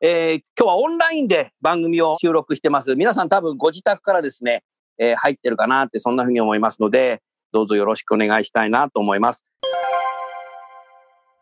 [0.00, 4.62] えー今日はオンラインで番組を収録してます皆さん多分ご自宅からですね、
[4.98, 7.20] えー入ってるかなってそんなふうに思いますので
[7.52, 9.44] どうぞよろしくお願いしたいなと思います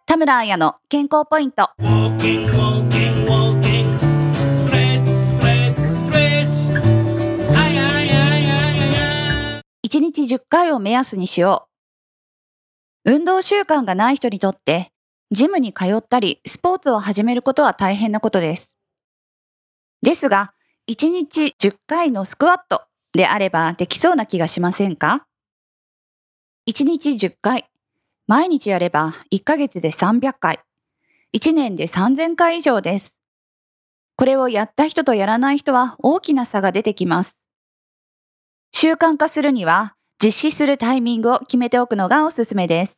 [0.07, 1.71] 田村彩の健康ポイント。
[9.85, 11.69] 1日10回を目安にしよ
[13.05, 13.13] う。
[13.13, 14.93] 運動習慣がない人にとって、
[15.33, 18.71] ジムに通ったり、スポーツを始めることは大変なことです。
[20.03, 20.53] ですが、
[20.89, 22.83] 1日10回のスクワット
[23.13, 25.27] であればできそうな気がしませんか
[26.71, 27.69] ?1 日10回。
[28.29, 30.61] 毎日やれば1ヶ月で300回。
[31.35, 33.13] 1年で3000回以上です。
[34.17, 37.35] これをやった人とやらない人は大きな差が出てきます。
[38.73, 42.96] 習慣化するには実施するタイミングを決めておくのがおすすめです。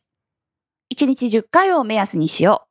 [0.91, 2.67] 1日10回を目安にしよ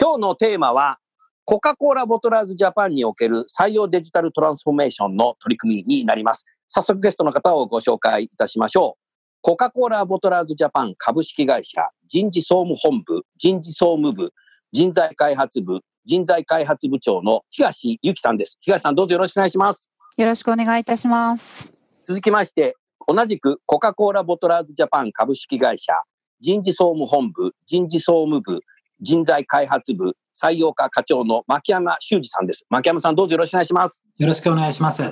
[0.00, 0.98] 今日のテーマは
[1.44, 6.46] コカ・コーラボトラーズジャパンにおける採用デジタルトランスフォーメーションの取り組みになります。
[6.68, 9.02] 早速ゲストの方をご紹介いたしましょう。
[9.40, 14.32] コカ・コーラボトラーズジャパン株式会社人事総務本部人事総務部
[14.70, 18.56] 人材開発部人材開発部長の東由紀さんです。
[18.60, 19.90] 東さんどうぞよろしくお願いします。
[20.16, 21.72] よろしくお願いいたします。
[22.06, 22.76] 続きまして
[23.06, 25.92] 同じくコカ・コーラボトラーズジャパン株式会社
[26.40, 28.60] 人事総務本部人事総務部
[29.00, 35.02] 人材開発部採用課課長の牧山修二さんです牧山さんどうぞよろしくお願いしますよろしくお願いします。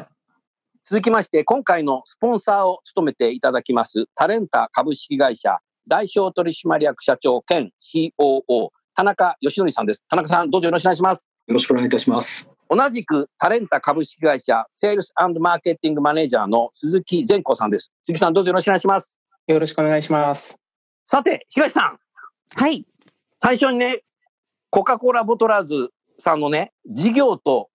[0.85, 12.60] 続きまして今回のスポンサーを務めていただきますタレンタ株式会社代表取締役社長兼 COO 田中義則さんです田中さんどうぞよろしくお願いしますよろしくお願いいたします。
[12.73, 17.91] 同じくタレンタ株式会社セールスマーケティングマネージャーの鈴木善子さんです。
[18.05, 19.17] 鈴木さんどうぞよろしくお願いします。
[19.49, 20.61] よろしくお願いします。
[21.05, 21.99] さて東さん。
[22.55, 22.87] はい。
[23.43, 24.05] 最初にね、
[24.71, 27.71] コカ・コーラボトラーズさんのね、事業と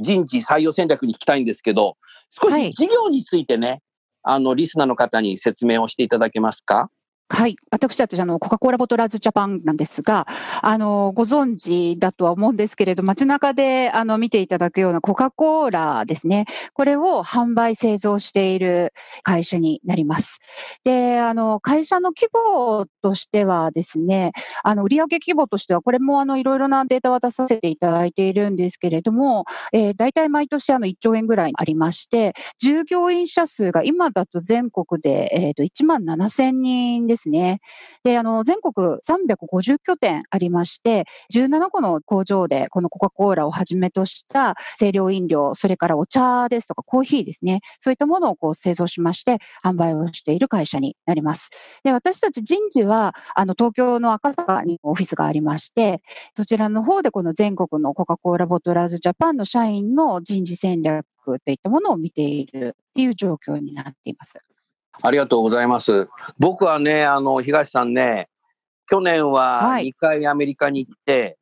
[0.00, 1.96] 人事採用戦略に聞きたいんですけど、
[2.30, 2.72] 少はい。
[2.72, 3.80] し事業についてね、
[4.24, 6.90] あの、リスナーの方に説明をしていただけますか？
[7.34, 7.56] はい。
[7.70, 10.26] 私たち、あの、コカ・コーラボトラーズジャパンなんですが、
[10.60, 16.44] あの、ご存知だとは思うんですけれど、街中で、あの、見ていただくようなコカ・コーラですね。
[16.74, 18.92] これを販売、製造している
[19.22, 20.40] 会社になります。
[20.84, 24.32] で、あの、会社の規模としてはですね、
[24.62, 37.60] あの、売上規模としては、これも、あの、いろいろなデータを出させていただいているんですけれども、えー、大体毎年、あの、1兆円ぐらいありまして、従業員者数が今だと全国で、えー、と1万7000人ですね。
[38.04, 47.60] で、あの、全国350拠点ありまして、17個の工場でこのコカ・コーラをはじめとした清涼飲料、それからお茶ですとかコーヒーですね。
[47.80, 51.50] そういったものをこう製造しまして販売をしている会社になります。
[51.84, 56.02] で、私たち人事は、あの、東京の赤坂にオフィスがありまして、
[56.36, 64.51] そちらの方でこの全国のコカ・コーラボトラーズジャパンの社員の人事戦略といったものを見ているっていう状況になっています。
[65.00, 66.08] ありがとうございます。
[66.38, 68.28] 僕はね、あの、東さんね、
[68.88, 71.38] 去年ははい2回アメリカに行って、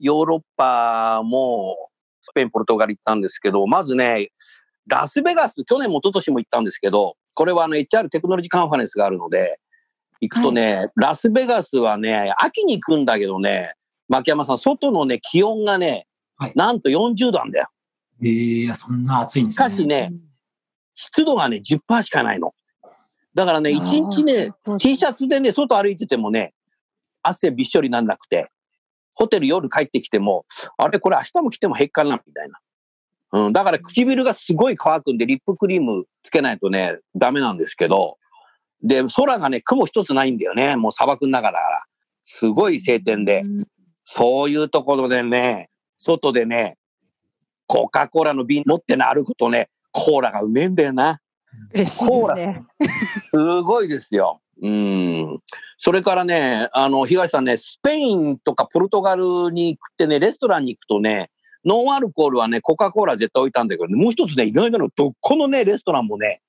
[0.00, 1.76] ヨーロッパも
[2.22, 4.28] スペイン、ポルトガル行ったんですけど、まずね、
[4.86, 9.58] ラスベガス、去年も一昨年も行ったんですけど、これはあの HR テクノロジーカンファレンスがあるので、
[10.20, 13.74] 行くとね、ラスベガスはね、秋に行くんだけどね、
[14.08, 16.06] 牧山さん、外のね、気温がね、
[16.36, 17.68] はいなんと40度なんだよ。
[18.22, 19.68] えー、そんな暑いんですね。
[19.68, 20.12] しかしね、
[20.94, 22.54] 湿度がね、10%しかないの。
[23.34, 26.54] だからね、あー1日ね、T シャツでね、外歩いててもね、
[27.22, 28.50] 汗びっしょりなんなくて、
[29.14, 30.46] ホテル夜帰ってきても、
[30.76, 32.60] あれこれ明日も来ても平気かなみたいな。
[33.30, 38.16] うん、だから唇がすごい乾くんで、リップクリームつけないとね、ダメなんですけど、
[38.82, 40.76] で、空がね、雲一つないんだよね。
[40.76, 41.84] もう砂漠の中だから。
[42.22, 43.44] すごい晴天で。
[44.04, 46.76] そういうところでね、外でね、
[47.66, 51.20] コカ・コーラの瓶持ってな歩くとね、コーラがうめえんだよな。
[51.74, 52.64] 嬉しいですね。
[53.30, 54.40] すごいですよ。
[54.62, 55.40] うん。
[55.78, 61.30] それからね、あの、東さんね、スペインとかポルトガルに行ってね、レストランに行くとね、
[61.64, 66.40] ノンアルコールはね、コカ・コーラ絶対置いたんだけどね、もう一つね、意外なの、どこのね、レストランもね、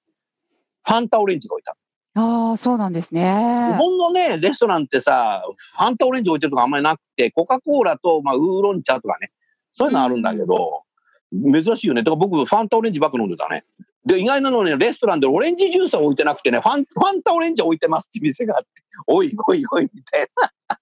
[0.85, 1.75] ファンタオレンジが置いた。
[2.15, 3.75] ああ、そうなんです日ね。
[3.77, 5.43] 本のね、レストランってさ、
[5.77, 9.31] ファンタオレンジ置いてるとかあんまりなくて、コカ・コーラと、まあ、ウーロン茶とかね、
[9.73, 10.83] そういうのあるんだけど、
[11.31, 12.01] 珍しいよね。
[12.01, 13.63] だから僕、ファンタオレンジばっか飲んでたね。
[14.05, 18.69] で、意外なのね、レストランでオレンジジュースは置いてなくてね、ファン、ファンタオレンジは置いてますって店があって、
[19.07, 20.51] おいおいおい、みたいな。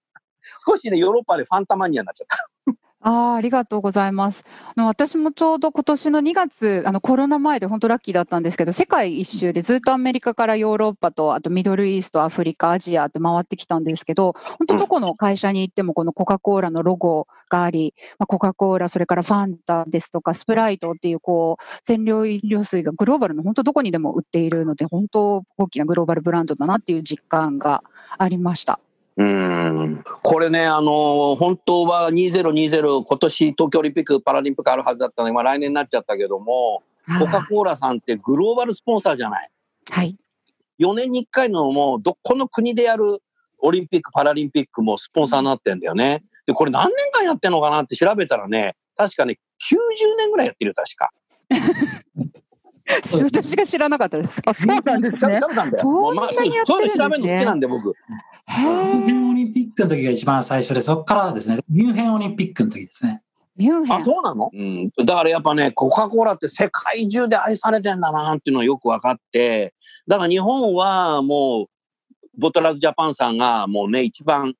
[0.68, 2.50] 少しね、ヨーロッパでファンタマニアになっちゃった。
[3.10, 4.44] ああ、ありがとうございます。
[4.76, 27.84] あの私もちょうど今年の2月、あのコロナ前で本当ラッキーだったんですけど、世界一周でずっとアメリカからヨーロッパと、あとミドルイースト、アフリカ、アジアって回ってきたんですけど、本当どこの会社に行ってもこのコカ・コーラのロゴがあり、まあ、コカ・コーラ、それからファンタですとか、スプライトっていうこう、染料飲料水がグローバルの本当どこにでも売っているので、本当大きなグローバルブランドだなっていう実感が
[28.18, 28.87] ありました。
[29.18, 30.04] うん。
[30.22, 36.84] これね、あの本当は2020、今年東京オリンピック・パラリンピックあるはずだったので、まあ来年になっちゃったけども、
[37.20, 39.50] コカ・コーラさんってグローバルスポンサーじゃない。
[39.90, 40.16] はい。
[40.80, 43.24] 4年に1回のも、どこの国でやる
[43.60, 46.24] オリンピック・パラリンピックもスポンサーになってんだよね。
[46.46, 49.40] で、これ何年間やってんのかなって調べたらね、確かね、
[49.72, 49.78] 90
[50.18, 51.12] 年ぐらいやってるよ、確か。
[53.24, 54.42] 私が知らなかったです。
[54.46, 55.40] あそうなんですね。
[55.42, 55.84] 調べたんだよ。
[55.84, 57.94] そうまあ、そうにやってそういうの調べるの好きなんで、僕。
[58.48, 63.22] へミュンヘーンオリンピックの時が一番最初で、そこからですね、ミュンヘンオリンピックの時ですね。
[63.22, 64.06] あ、ミュンヘン。
[64.06, 64.50] そうなの？
[64.54, 64.90] うん。
[65.06, 69.74] だからやっぱね、コカ・コーラって世界中で愛されてんだなっていうのがよく分かって、
[70.08, 71.68] だから日本はもう、
[72.38, 74.54] ボトラーズジャパンさんがもうね、一番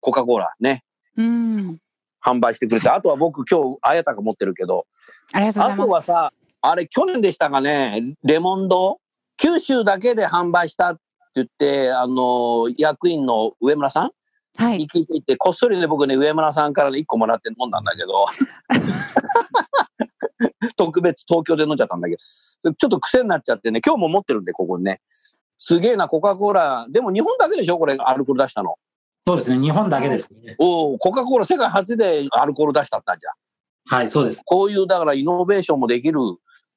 [0.00, 0.84] コカ・コーラね、
[1.16, 1.78] うん。
[2.24, 4.86] 販売してくれて、あとは僕今日、あやたが持ってるけど、
[5.32, 6.06] ありがとうござあいます。
[6.06, 9.00] とはさ、あれ去年でしたかね、レモンド、
[9.36, 11.00] 九州だけで販売したって
[11.36, 14.10] 言って、あの、役員の上村さん？
[14.56, 14.78] はい。
[14.78, 18.26] に聞いていて、こっそりね、僕ね、上村さんからね、1個もらって飲んだんだけど、
[20.76, 22.16] 特別東京で飲んじゃったんだけ
[22.62, 25.00] ど、ちょっと癖になっちゃってね、今日も持ってるんで、ここにね。
[25.58, 26.86] すげえな、コカ・コーラ。
[26.90, 27.78] でも日本だけでしょ？
[27.78, 28.74] これ、アルコール出したの。
[29.26, 30.56] そうですね、日本だけですね。
[30.58, 33.96] おお、コカ・コーラ世界初でアルコール出したったんじゃん。
[33.96, 34.42] はい、そうです。
[34.44, 36.18] こういう、だからイノベーションもできる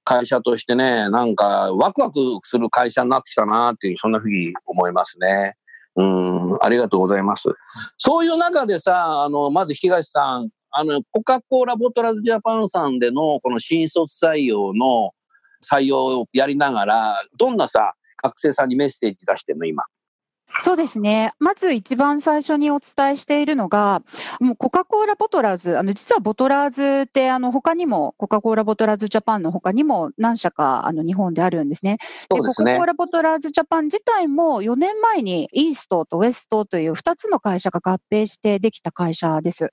[0.05, 5.55] 会社としてね、なんかワクワクする会社になってきたなっていう、そんなふうに思いますね。
[5.97, 7.49] うん、ありがとうございます。
[7.97, 15.11] そういう中でさ、あの、まず東さん、あの、コカ・コーラボトラーズジャパンさんでのこの新卒採用の
[15.69, 19.83] 採用をやりながら、どんなさ、学生さんにメッセージ出してんの、今？
[20.47, 21.31] そうですね。
[21.39, 24.03] まず一番最初にお伝えしているのが、
[24.39, 31.97] もうコカ・コーラボトラーズ、あの実はボトラーズってあの他にも、コカ・コーラボトラーズジャパンの他にも何社かあの日本であるんですね。
[32.31, 32.85] そうですねコカ・コー。
[32.85, 39.71] ラボトラーズジャパン自体も4年前にイーストとウエストという2つの会社が合併してできた会社です。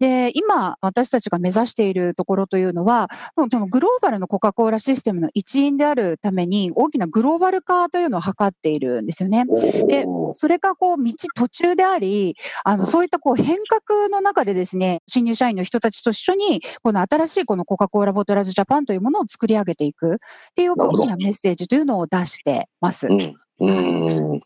[0.00, 9.44] で、今私たちが目指しているところというのは、もうそのグローバルのコカ・コーラシステムの一員であるために大きなグローバル化というのを図っているんですよね。
[9.88, 10.04] で
[10.34, 20.16] それがこう道途中であり、あのそういったこう変革の中でですね、新入社員の人たちと一緒に、この新しいこのコカ・コーラボトラーズジャパンというものを作り上げていくっ
[20.54, 23.06] ていう大きなメッセージというのを出してます。
[23.06, 23.34] うん。
[23.60, 24.40] うん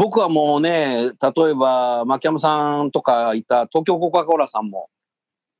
[0.00, 4.88] 僕はもうね、例えば、牧山さんとかいた東京コカ・コーラさんも、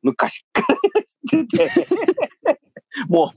[0.01, 1.87] 昔から知ってて、
[3.07, 3.35] も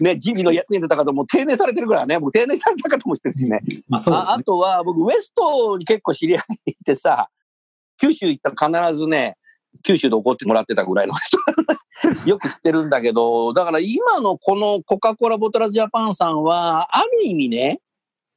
[0.00, 3.60] う、ね、人事の役に立った方も定年されてるからね、僕定年された方もしてるしね。
[3.88, 4.16] まあね。
[4.16, 7.30] ああとは、僕、ウエストに結構知り合いいてさ、
[8.00, 9.36] 九州行ったら必ずね、
[9.84, 17.80] 九州で怒ってもらってたぐらいの人 よく知ってるんだけど、だから今のこのコカ・コーラボトラジャパンさんは、ある意味ね、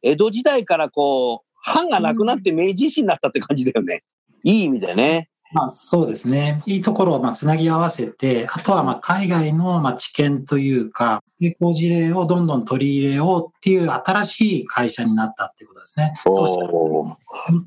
[0.03, 4.03] 江戸時代からこう、藩がなくなって明治維新になったって感じだよね。
[4.43, 5.29] いい意味でね。
[5.53, 6.63] まあそうですね。
[6.65, 16.13] いいところをまあつなぎ合わせて、あとはまあ海外のまあ知見というか、成功事例をどんどん取り入れようっていう新しい会社になったっていうことですね。
[16.25, 16.47] お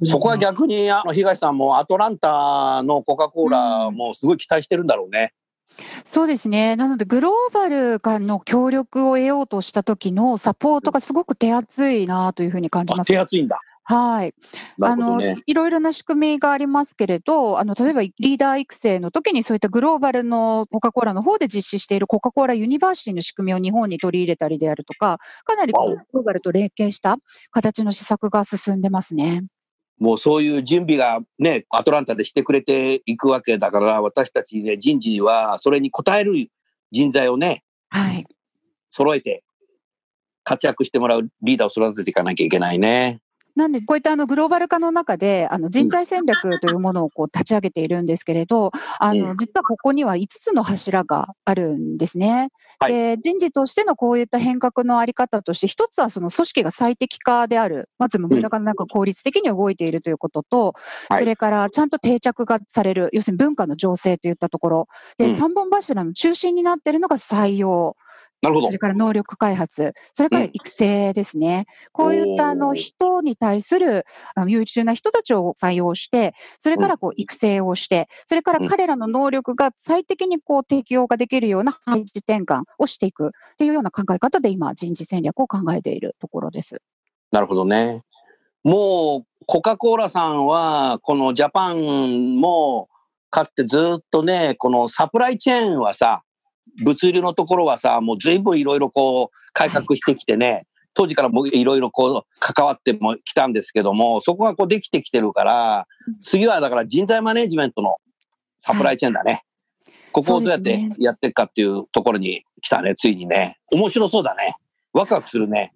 [0.04, 5.32] そこは逆に、あの、東さんもアトランタのコカ・コーラもすごい期待してるんだろうね。
[6.04, 6.74] そうですね。
[6.74, 13.08] なので、グローバルからの協力を得ようとした時のサポートがすごく手厚いなというふうに感じあます。
[13.08, 13.60] 手厚いんだ。
[13.88, 14.32] はい。
[14.78, 15.22] なあの。
[15.46, 25.78] いろいろな仕組みがありますけれど、あの例えばリーダー育成の時にそういったグローバルのコカ・コーラの方で実施しているコカ・コーラユニバーシティの仕組みを日本に取り入れたりであるとか、かなりグ
[26.14, 27.16] ローバルと連携した
[27.52, 29.44] 形の施策が進んでますね。
[30.00, 36.32] もうそういう準備がね、アトランタでしてくれていくわけだから、私たちね、人事にはそれに応える
[36.90, 38.26] 人材をね、はい。
[38.90, 39.44] 揃えて
[40.42, 43.20] 活躍してもらうリーダーを育てていかなきゃいけないね。
[43.56, 48.70] なんで、こういったあのグローバル化の中で、あの人材戦略というものをこう立ち上げているんですけれど、
[49.00, 52.50] あの、うん実はここには5つの柱があるんですね。
[52.78, 57.88] はいで、人事としてのこういった変革のあり方として、一つはその組織が最適化である。
[57.98, 60.74] まず無駄がなく効率的に動いているということと、
[61.08, 64.88] はいそれからちゃんと定着がされる、要するに文化の醸成といったところ。
[65.16, 67.96] で、うん三本柱の中心になっているのが採用。
[68.46, 68.78] なるほどそれ。
[68.78, 71.66] から能力開発、それからうん育成ですね。
[71.92, 86.80] こういったあの人に対するあの優秀な人たちを採用して、それからこう育成をして、それからうん彼らの能力が最適にこう適用ができるような配置転換をしていくっていうような考え方で今人事戦略を考えているところです。
[87.32, 88.02] なるほどね。
[88.64, 92.88] もう、コカ・コーラさんは、このジャパンも、
[93.30, 96.22] かつてずっとね、このサプライチェーンはさ、
[96.82, 105.86] 物流のところはさ、もう随分いろいろこう改革してきてね、当時からもいろいろこう関わってもきたんですけども、そこがこうできてきてるから、
[106.22, 107.96] 次はだから人材マネジメントの
[108.60, 109.42] サプライチェーンだね。
[110.12, 113.58] ここをどうやってやっていくかっていうところに来たね、ついにね。
[113.70, 114.56] 面白そうだね。
[114.94, 115.74] ワクワクするね。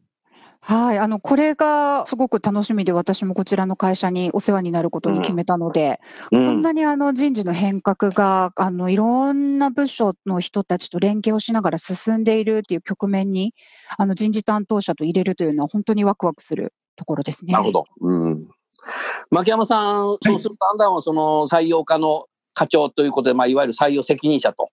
[0.63, 13.55] はい、あの、これがすごく楽しみで、私もこちらの会社にお世話になることに決めたので、うこんなにあの人事の変革が、あの、いろんな部署の人たちと連携をしながら進んでいるっていう局面に、
[13.97, 17.53] あの人事担当者と入れるというのは本当にワクワクするところですね。
[17.55, 17.85] なるほど。
[18.03, 18.47] うん。
[19.31, 24.69] 牧山さん、そうすると、あんたはその採用課の課長ということで、まあ、いわゆる採用責任者と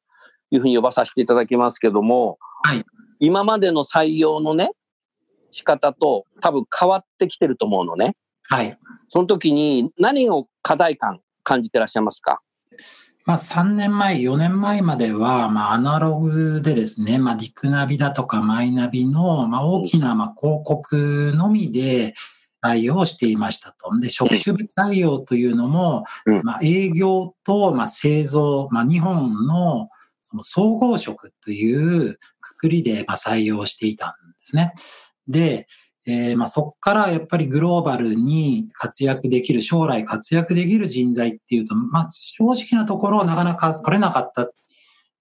[0.51, 2.86] いうふうに呼ばさせていただきますけども、はい
[3.20, 4.72] 今までの採用のね、
[5.57, 8.15] 仕方と多分変わってきてると思うのね。
[8.43, 8.77] はい。
[9.09, 12.41] その時に何を課題感感じてらっしゃいますか？
[13.25, 22.13] まあ、3年前、4年前までは、まあ、アナログでですね、まあ、リクナビだとかマイナビの、まあ、大きな、まあ、広告のみで
[22.61, 23.97] 対応していましたと。
[23.99, 29.89] で、職種別採用というのも、うんまあ、営業と、まあ、製造、まあ、日本の、
[30.21, 34.73] その総合職というくくりで、まあ、採用していたんですね。
[35.27, 35.67] で、
[36.05, 44.50] えーまあ、そこからやっぱりグローバルに活躍できる、将来活躍できる人材っていうと、まあ、正直なところなかなか取れなかった。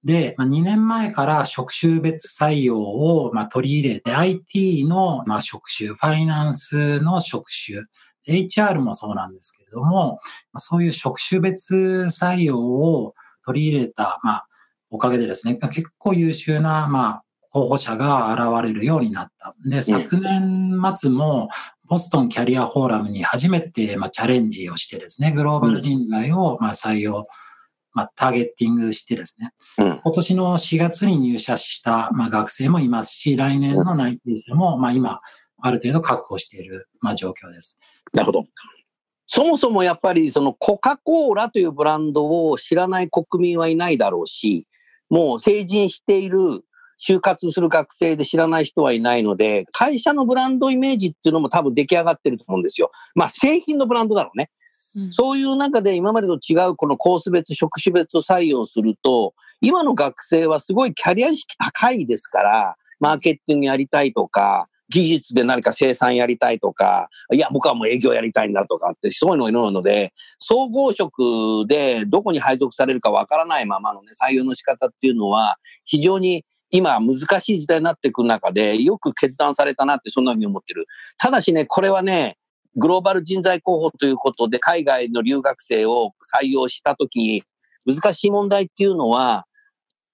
[0.05, 7.83] で、まあ、2年前から職種別採用をまあ取り入れて、IT のまあ職種、ファイナンスの職種、
[8.29, 10.21] HR もそうなんですけれども、
[10.59, 14.47] そういう職種別採用を取り入れた、まあ、
[14.91, 17.25] おかげでですね、結構優秀な、まあ、
[17.57, 19.55] 候補者が現れるようになった。
[19.65, 21.49] で、昨年末も、
[21.89, 27.27] ボストンキャリアフォーラムに初めて、まあ、チャレンジをしてですね、グローバル人材を、まあ、採用、
[27.95, 30.01] まあ、ターゲッティングしてですね、うん。
[30.03, 35.21] 今年の4月に入社した、まあ、学生もいますし、来年の内定者も、まあ、今、
[35.63, 37.79] ある程度確保している、まあ、状況です。
[38.13, 38.45] なるほど。
[39.29, 44.67] そもそもやっぱりそのコカ・コーラというブランドを知らない国民はいないだろうし、
[45.09, 46.63] もう成人している
[46.99, 52.91] 就活する学生で知らない人はいないので、会社のブランドイメージっていうのも多分出来上がってると思うんですよ。
[53.15, 54.51] まあ製品のブランドだろうね。
[54.51, 80.87] うんそういう中で今までと違うこのコース別、職種別を採用すると、今の学生はすごいキャリア意識高いですから、マーケティングやりたいとか、技術で何か生産やりたいとか、いや、僕はもう営業やりたいんだとかって、そういうのがいるので、総合職でどこに配属されるかわからないままのね、採用の仕方っていうのは、非常に今難しい時代になってくる中で、よく決断されたなって、そんなふうに思ってる。
[81.19, 82.37] ただしね、これはね、
[82.77, 87.43] グローバル人材候補ということで、海外の留学生を採用したときに、
[87.87, 89.47] 難しい問題っていうのは、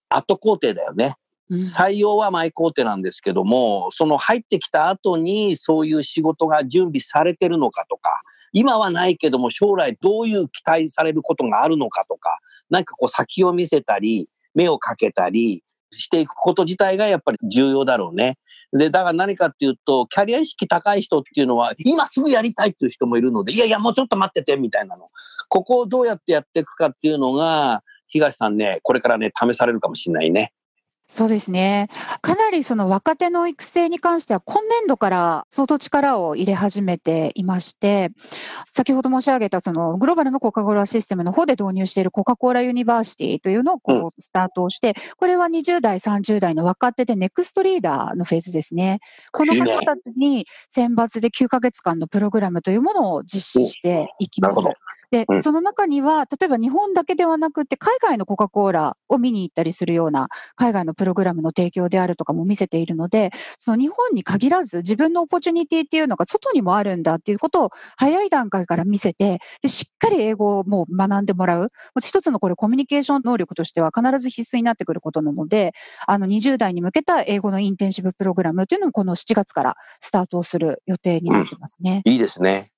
[0.08, 1.16] 後工程だよね。
[1.50, 12.38] うん採用は前工程なんですけども、その入ってきた後にそういう仕事が準備されてるのかとか、今はないけども将来どういう期待されることがあるのかとか、
[12.70, 18.38] 何かこう先を見せたり、目をかけたりしていくこと自体がやっぱり重要だろうね。
[18.72, 25.10] で、だから何かっていうと、キャリア意識高い人っていうのは、今すぐやりたいっていう人もいるので、いやいや、もうちょっと待ってて、みたいなの。
[25.48, 30.52] ここをどうやってやっていくかっていうのが、東さんね、これからね、試されるかもしれないね。
[31.08, 31.88] そうですね。
[32.22, 38.12] かなりその若手の育成に関しては、今年度から相当力を入れ始めていまして、
[38.64, 49.00] 先ほど申し上げたそのグローバルのコカ・コーラシステムの方で導入しているコカ・コーラ University というのをこうスタートをして、これは20代、30代の若手で next leader のフェーズですね。
[49.32, 54.56] この方たちに選抜で9ヶ月間のプログラムというものを実施していきます。
[55.12, 71.70] でう、んその中には、例えば日本だけではなくて、海外のコカ・コーラを見に行ったりするような海外のプログラムの提供であるとかも見せているので、その日本に限らず自分の opportunity っていうのが外にもあるんだっていうことを早い段階から見せて、でしっかり英語をもう学んでもらう。
[72.00, 75.72] 一つのこれコミュニケーション能力としては必ず必須になってくることなので、
[76.06, 82.00] あの20代に向けた英語のインテンシブプログラムというのもこの7月からスタートをする予定になってますね。
[82.06, 82.70] いいですね。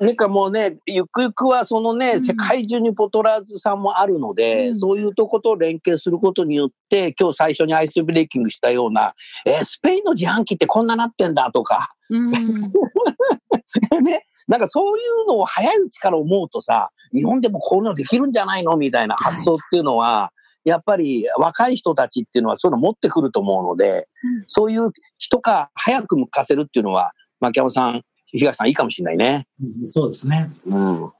[0.00, 2.20] なんかもうね、ゆくゆくはそのね、うん。
[2.20, 4.76] 世界中にボトラーズさんもあるので、うん。
[4.76, 9.14] そういうとこと連携することによって、今日最初にアイスブレイキングしたような、
[9.44, 12.30] えースペインの自販機ってこんななってんだとか、うん。
[14.02, 20.32] ね、なんかそういうのを早いうちから思うとさ、日本でもこういうのできるんじゃないのみたいな発想っていうのは、
[20.64, 24.44] やっぱり若い人たちっていうのはそういうの持ってくると思うので、うん。
[24.46, 28.02] そういう人か早く向かせるっていうのは、牧山さん、
[28.38, 29.46] 東さんいいかもしれないね。
[29.62, 30.50] うんそうですね。
[30.66, 31.12] うん。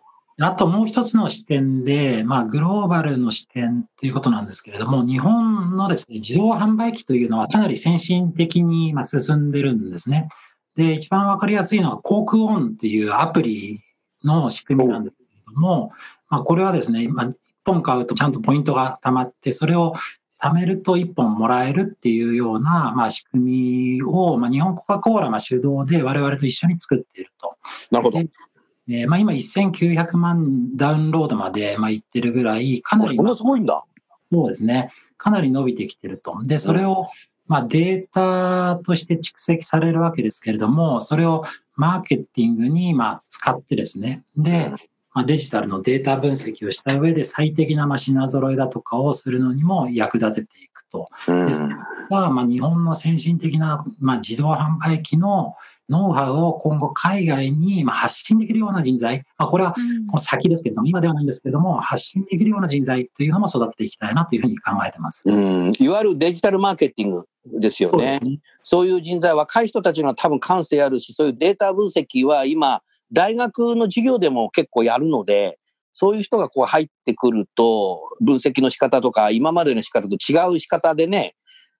[0.43, 10.29] あともう一つの視点で、まあ、グローバルの視点ということなんですけれども、日本のですね、自動販売機というのはかなり先進的にまあ進んでるんですね。
[10.77, 13.81] で、一番わかりやすいのは、コークオンっていうアプリ
[14.25, 15.93] の仕組みなんですけれども、
[16.31, 17.33] まあ、これはですね、まあ、1
[17.67, 19.93] 本買うとちゃんとポイントが貯まって、それを
[20.43, 27.57] 貯めると1本もらえるっていうような、まあ、仕組みを、まあ、日本コカ・コーラが主導で我々と一緒に作っていると。
[27.91, 28.19] なるほど。
[28.19, 28.29] で
[28.89, 33.85] えーまあ、今1900万ダウンロードまで、まあ、いってるぐらい、かなり、そんなすごいんだ。
[34.33, 36.37] そうですね、かなり伸びてきてると。
[36.43, 37.07] で、それを、
[37.47, 41.45] まあ、データとして蓄積されるわけですけれども、それを
[41.77, 44.73] マーケティングに、まあ、使ってですね、で、
[45.13, 51.09] まあ、デジタルのデータ分析をした上で最適なまあ品揃えだとかをするのにも役立てていくと。
[51.29, 51.65] うんです
[52.11, 55.55] が、まあ、日本の先進的な、まあ、自動販売機の
[55.89, 59.75] ノウハウを今後海外にまあ発信できるような人材、まあ、これは
[60.19, 65.25] 先ですけれども、今ではないんですけれども、発信できるような人材というのも育てていきたいなというふうに考えてます。
[65.27, 68.31] うん、いわゆるデジタルマーケティングですよねそう。
[68.31, 68.39] ね。
[68.63, 72.83] そういう人材、若い人たちが多分感性あるし、そういうデータ分析は今、
[73.13, 75.59] 大学の授業でも結構やるので、
[75.93, 81.35] そういう人がこう入ってくると、分析の仕方とか、今までの仕方と違う仕方でね、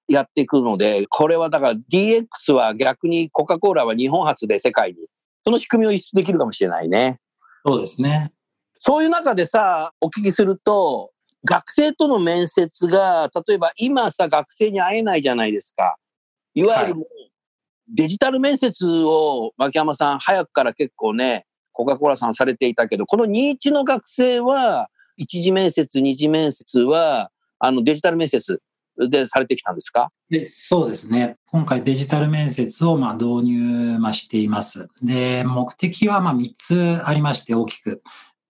[0.09, 5.07] やっていくので、これはだから DX は逆にコカ・コーラは日本初で世界に、
[5.45, 7.21] その仕組みを輸出できるかもしれないね。
[7.65, 8.33] そうですね。
[8.79, 11.13] そういう中でさ、お聞きすると、
[11.45, 15.97] 学生との面接が、例えば今さ、学生に会えないじゃないですか。
[16.55, 17.07] いわゆる
[17.93, 28.61] デジタル面接を、牧山さん、早くから結構ね、コカ・コーラさんされていたけど、この21の学生は、一次面接、二次面接は、あの、デジタル面接
[29.09, 30.11] でされてきたんですか？
[30.29, 31.37] でそうですね。
[31.51, 34.89] 今回デジタル面接をま導入しています。
[35.03, 38.03] で、目的はま3つありまして大きく。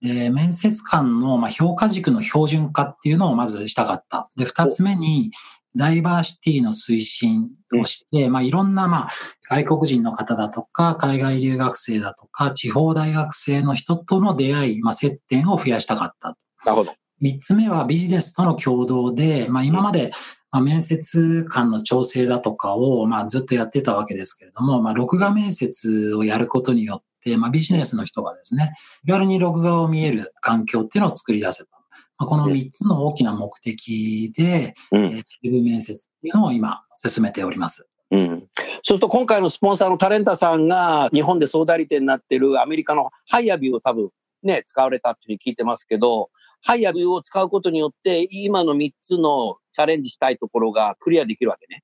[0.03, 4.29] で、面接官のま評価軸の標準化っていうのをまずしたかった。
[4.37, 5.31] で、2つ目に、
[5.77, 9.11] ダイバーシティの推進をして、まあいろんなまあ
[9.49, 16.37] 外国人の方だとか、海外留学生だとか、地方大学生の人との出会い、まあ接点を増やしたかった。
[16.65, 16.95] なるほど。
[17.21, 20.11] 三つ目はビジネスとの共同で、まあ今まで、
[20.53, 28.73] まあ、面接官の調整だとかを、まあずっとやってたわけですけれども、まあ録画面接をやることによって、まあビジネスの人がですね、
[29.05, 31.80] 気軽に録画を見える環境っていうのを作り出せた。
[32.21, 37.89] まあ、この三つの大きな目的で、うんえーテレビ面接っていうのを今進めております。
[38.11, 38.29] うん。
[38.29, 38.47] そう
[38.85, 44.11] すると今回のスポンサーのタレンタさんが日本で総代理店になってるアメリカの HireVueを多分
[44.43, 46.29] ね、使われたっていうふうに聞いてますけど、
[46.63, 51.83] HireVueを使うことによって今の3つのチャレンジしたいところがクリアできるわけね。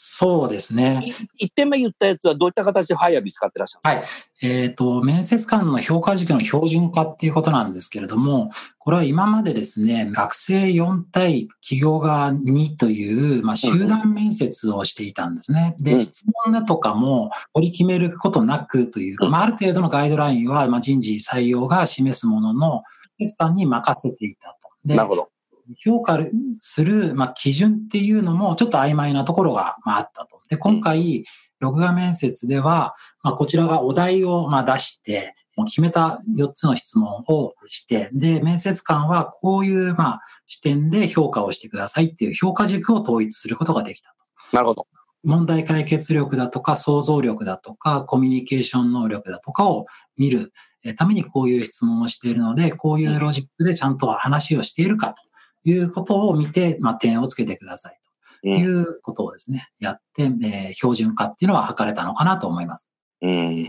[0.00, 1.02] そうですね。
[1.42, 4.06] 1点目言ったやつはどういった形でハイアビュー使ってらっしゃるはい。
[4.42, 15.74] えっ、と、面接官の評価軸の標準化っていうことなんですけれども、これは今までですね、学生4対企業側2という、まあ、集団面接をしていたんですね。
[15.80, 22.82] で、うん質問だとかも取り決めることなくというか、うんまあ、ある程度のガイドラインは、まあ、人事採用が示すものの、
[23.18, 24.68] 面接官に任せていたと。
[24.84, 25.28] でなるほど。
[25.76, 26.18] 評価
[26.56, 30.40] する、まあ、基準っていうのもちょっと曖昧なところが、まあ、あったと。
[30.48, 31.24] で、今回、
[31.60, 44.56] 録画面接では、まあ、こちらがお題を、まあ、出して、もう決めた4つの質問をして、で、面接官はこういう、まあ、視点で評価をしてくださいっていう評価軸を統一することができたと。
[44.56, 44.86] なるほど。
[45.24, 50.52] 問題解決力だとか想像力だとかコミュニケーション能力だとかを見る
[50.84, 55.22] えーためにこういう質問をしているので、こういうロジックでちゃんと話をしているかと
[55.64, 57.98] いうことを見て、まあ、点をつけてください
[58.42, 62.88] ということをですね、やって、えー標準化っていうのは図れたのかなと思います。
[63.22, 63.68] うん。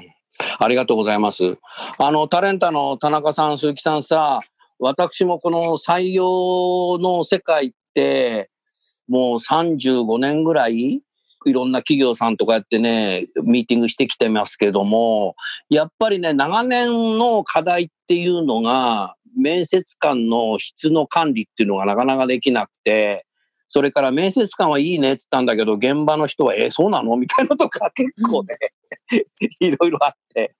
[0.59, 1.57] ありがとうございます。
[1.97, 4.39] あの、タレンタの田中さん、鈴木さんさ、
[4.79, 8.49] 私もこの採用の世界って、
[9.07, 11.01] もう35年ぐらい、
[11.45, 15.35] いろんな企業さんとかやってね、ミーティングしてきてますけども、
[15.69, 23.25] やっぱりね、長年の課題っていうのが、面接官の質の管理っていうのがなかなかできなくて、
[23.67, 27.15] それから面接官はいいねって言ったんだけど、現場の人は、え、そうなの？
[27.17, 28.57] みたいなのとか結構ね、
[29.59, 30.55] いろいろあって、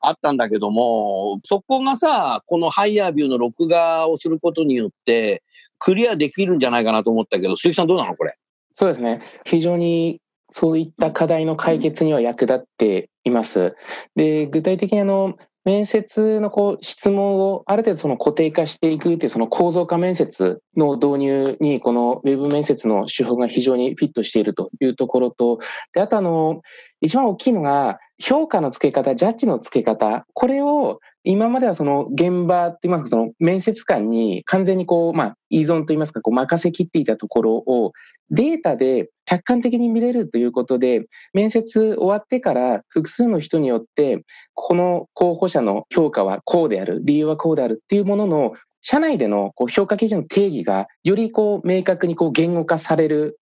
[0.00, 5.42] あったんだけども、そこがさ、このハイヤービューの録画をすることによって、
[5.78, 8.16] クリアできるんじゃないかなと思ったけど、鈴木さんどうなの？
[8.16, 8.34] これ。
[8.74, 9.20] そうですね。
[9.44, 13.76] 非常にそういった課題の解決には役立っています。
[14.16, 25.58] で、具体的にあの、面接のこう質問をある程度その固定化していくっていうその構造化面接の導入にこのウェブ面接の手法が非常にフィットしているというところと、
[25.92, 26.62] で、あとあの、
[27.00, 37.92] 一番大きいのが評価の付け方、ジャッジの付け方、これを今まではその現場って言いますか、その面接官に完全にこう、まあ、依存と言いますか、こう任せきっていたところを
[38.30, 44.22] データで客観的に見れるということで、面接終わってから複数の人によって、
[44.54, 53.40] この候補者の評価はこうである、理由はこうであるっていうものの、社内でのこう評価基準の定義がよりこう明確にこう言語化される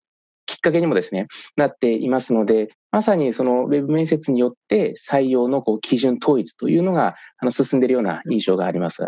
[0.60, 9.08] っかけにもですね、なっていますので、まさにそのウェブ面接によって採用のこう基準統一というのがあの進んでいるような印象があります。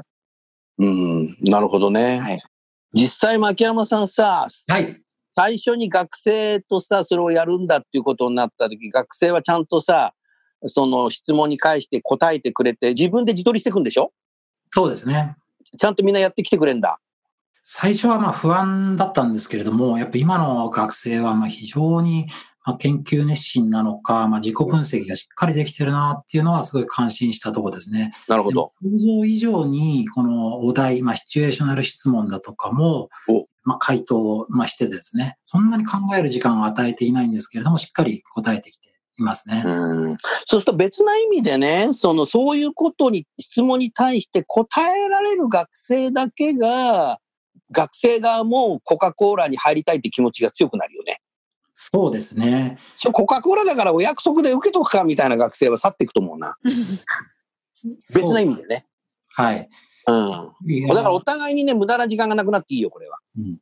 [0.79, 2.19] うん、なるほどね。
[2.19, 2.43] はい。
[2.93, 5.01] 実際、牧山さんさ、はい。
[5.35, 10.13] 最初に学生とさ、それをやるんだっていうことになった時、学生はちゃんとさ、
[10.65, 14.11] その質問に返して答えてくれて、自分で自撮りしていくんでしょ？
[14.69, 15.35] そうですね。
[15.79, 16.99] ちゃんとみんなやってきてくれんだ。
[17.63, 22.27] 最初はまあ不安だったんですけれども、やっぱ今の学生はまあ非常に
[22.65, 28.11] まあ研究熱心なのか、まあ、自己分析がしっかりできてるなっていうのはすごい感心したところですね。
[28.27, 28.73] なるほど。
[28.81, 39.63] 想像以上にこのお題、まあ、シチュエーショナル質問だとかもお、まあ、回答をまあしてですね、そんなに考える時間を与えていないんですけれども、しっかり答えてきていますね。
[39.65, 47.19] うんそうすると別な意味でね、その、そういうことに、質問に対して答えられる学生だけが、
[47.71, 51.21] 学生側もコカ・コーラに入りたいって気持ちが強くなるよね。
[51.73, 52.77] そうですね。
[52.97, 56.57] そうコカ・コーラだからお約束で受けとくかみたいな学生は去っていくと思うな。
[58.13, 58.85] 別な意味でね。
[59.29, 59.69] はい。
[60.07, 60.87] うん。
[60.87, 63.17] だからお互いにね、無駄な時間がなくなっていいよ、これは。
[63.37, 63.57] うん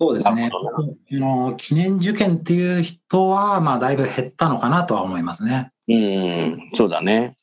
[0.00, 0.48] そうですね。
[0.52, 5.72] あの記念受験っていう人は、まあ、だいぶ減ったのかなとは思いますね。
[5.88, 7.36] うん、そうだね。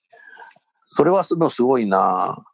[0.88, 2.46] それはすごいな。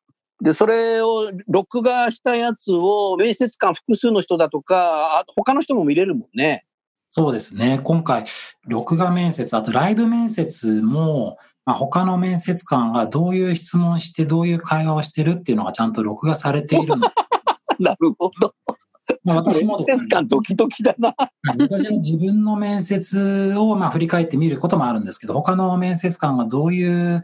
[0.41, 6.65] で、それを録画したやつを面接官複数の人だとか、あと他の人も見れるもんね。
[7.11, 7.79] そうですね。
[7.83, 8.25] 今回、
[8.65, 17.07] 録画面接、あとライブ面接も、まあ、他の面接官がどういう質問して、どういう会話をしてるっていうのがちゃんと録画されているので、
[17.79, 18.55] なるほど。
[19.23, 21.13] まあ私も面ですね接官ドキドキだな。
[21.43, 27.21] 私も自分の面接をまあ振り返ってみることもあるんですけど、他の面接官がどういう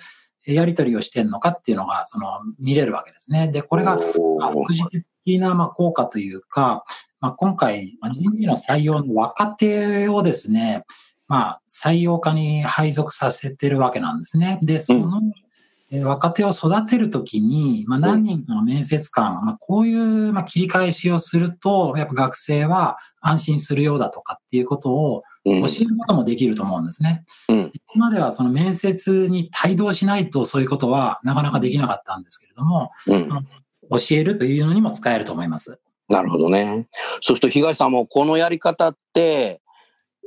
[0.54, 2.28] やり取りをしてるのかっていうのがその
[2.60, 3.50] 見れるわけですね。
[3.50, 3.98] で、これが
[4.40, 4.84] まあ副次
[5.26, 6.86] 的なまあ効果というか、
[7.20, 10.84] まあ、今回まあ人事の採用の若手をですね、
[11.28, 14.60] まあ、採用課に配属させてるわけなんですね。
[14.62, 15.48] で、その、えー
[15.90, 25.24] 若手を育てるときに、まあ、何人かの面接官、まあ、こういう、まあ、切り返しをすると、やっぱ学生は安心するようだとかっていうことをうん
[25.62, 27.24] 教えることもできると思うんですね。
[27.50, 33.42] うん今ではその面接に帯同しないとそういうことはなかなかできなかったんですけれども、うんその
[33.90, 35.80] 教えるというのにも使えると思います。
[36.10, 36.88] なるほどね。
[37.22, 39.62] そうすると東さんもこのやり方って、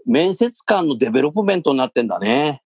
[0.07, 2.63] 面接官の development になってんだね。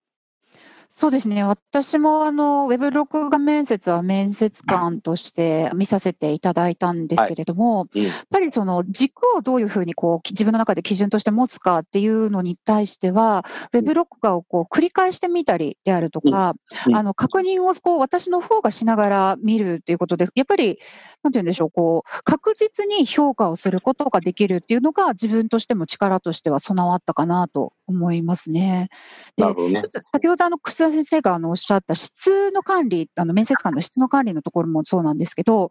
[0.97, 1.43] そうですね。
[1.43, 16.55] 私もあの、ウェブ録画面接は面接官として見させていただいたんですけれども、うんやっぱりその軸をどういうふうにこうき自分の中で基準として持つかっていうのに対しては、ウェブ録画をこう繰り返してみたりであるとか、
[16.87, 20.79] うんうんあの確認をこう私の方がしながら見るっていうことで、やっぱり、
[21.25, 28.89] なんて言うんでしょう、こう確実に評価をすることができるっていうのが自分としても力としては備わったかなと思いますね。
[29.37, 29.83] でなるほどね。
[29.89, 35.71] 先ほどあの薬田先生があのおっしゃった質の管理、あの面接官の質の管理のところもそうなんですけど、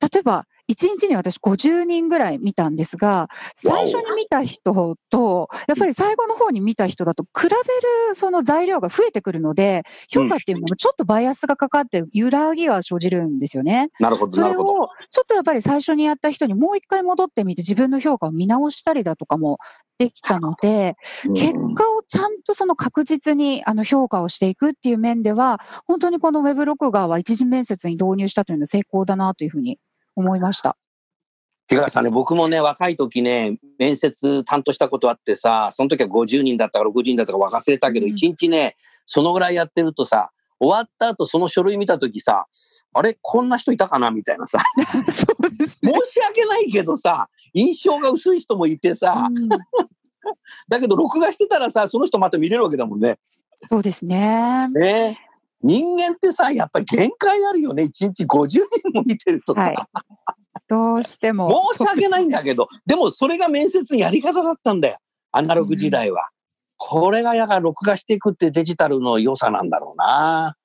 [0.00, 13.90] 例えば、1日に私50人ぐらい見たんですが、最初に見た人と、やっぱり最後の方に見た人だと、比べるその材料が増えてくるので、評価っていうのもちょっとバイアスがかかって、揺らぎが生じるんですよね。
[14.00, 14.72] なるほど、それなるほど。
[14.84, 19.58] をちょっとやっぱり最初にやった人にもう一回戻ってみて、自分の評価を見直したりだとかも
[19.98, 20.96] できたので、
[21.34, 29.78] 結果をちゃんとその確実にあの評価をしていくっていう面では、本当にこのウェブ録画は一次面接に導入したというのは成功だなというふうに
[30.16, 30.76] 思いました。
[31.68, 38.76] 東さんね、僕もね、若い時ね、面接担当したことあってさ、その時は50人だったか60人だったか忘れたけど、うん1日ね、
[39.06, 42.46] そのぐらいやってるとさ、終わった後その書類見た時さ、
[42.94, 44.10] あれ、こんな人いたかな？
[44.10, 49.48] みたいなさ、そうです申し訳ないけどさ、印象が薄い人もいてさ、うん
[50.68, 53.18] だけど録画してたらさ、その人また見れるわけだもんね。
[53.68, 54.68] そうですね。
[54.68, 55.18] ね
[55.62, 57.84] 人間ってさ、やっぱり限界あるよね。
[57.84, 59.60] 1日50人も見てるとさ。
[59.60, 59.76] はい。
[60.68, 61.70] どうしても。
[61.74, 64.98] 申し訳ないんだけど、でもそれが面接のやり方だったんだよ。
[65.32, 66.28] アナログ時代は。
[66.78, 70.56] これがやが録画していくってデジタルの良さなんだろうな。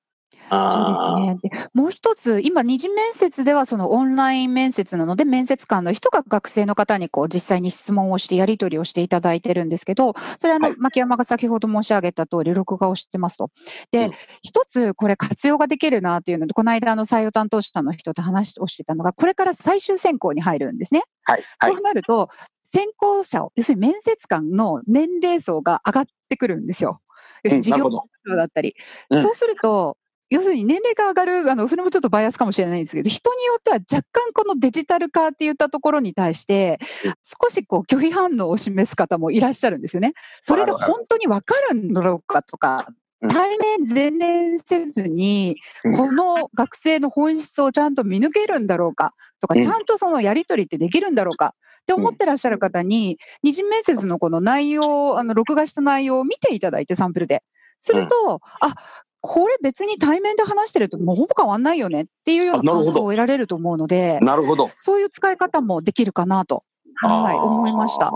[0.54, 1.60] あそうですね。
[1.60, 13.50] でもう一つ、今、二次面接ではそのオンライン面接なので、面接官の人が学生の方にこう実際に質問をしてやり取りをしていただいてるんですけど、それはあの、はい牧山が先ほど申し上げた通り、録画をしてますと。
[13.92, 14.12] で、うん
[14.42, 21.02] 一つこれ活用ができるなというので、この間あの採用担当者の人と話をしてたのが、これから最終選考に入るんですね。
[21.24, 21.80] はい、はいそう。
[21.82, 22.28] なると、
[22.62, 27.00] 選考者を、要するに面接官の年齢層が上がってくるんですよ。
[27.44, 27.72] 要するに事。
[27.72, 28.74] 業だったり。
[29.10, 29.96] うんそうすると、
[30.32, 40.14] 要するに年齢が上がる、あの、それもちょっとバイアスかもしれないんですけど、人によっては若干このデジタル化っていったところに対してうん、少しこう拒否反応を示す方もいらっしゃるんですよね。
[40.40, 42.88] それで本当にわかるんだろうかとか
[43.20, 45.96] うん、対面前年せずに、うん。
[45.96, 49.60] この学生の本質をちゃんと見抜けるんだろうかとか、うん。
[49.60, 57.42] ちゃんとそのやり取りってできるんだろうかって思ってらっしゃる方に、二次面接のこの内容、あの、録画した内容を見ていただいて、サンプルで。
[57.78, 58.74] すると、あ、
[59.22, 64.68] これ別に対面で話してるともうほぼ変わんないよねっていうような感想を得られると思うので、なるほど。
[64.74, 66.64] そういう使い方もできるかなと、
[66.96, 68.12] はい、思いました。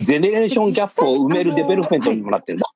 [0.00, 2.66] ゼネレーションギャップを埋める development にもなってんだ。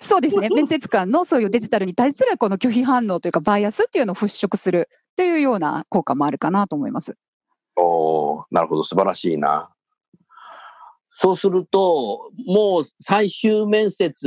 [0.00, 0.48] そうですね。
[0.48, 7.16] 面接官のそういうデジタルに対するこの拒否反応というかバイアスっていうのを払拭するっていうような効果もあるかなと思います。
[7.76, 9.70] おーなるほど、素晴らしいな。
[11.22, 14.26] そうすると、もう最終面接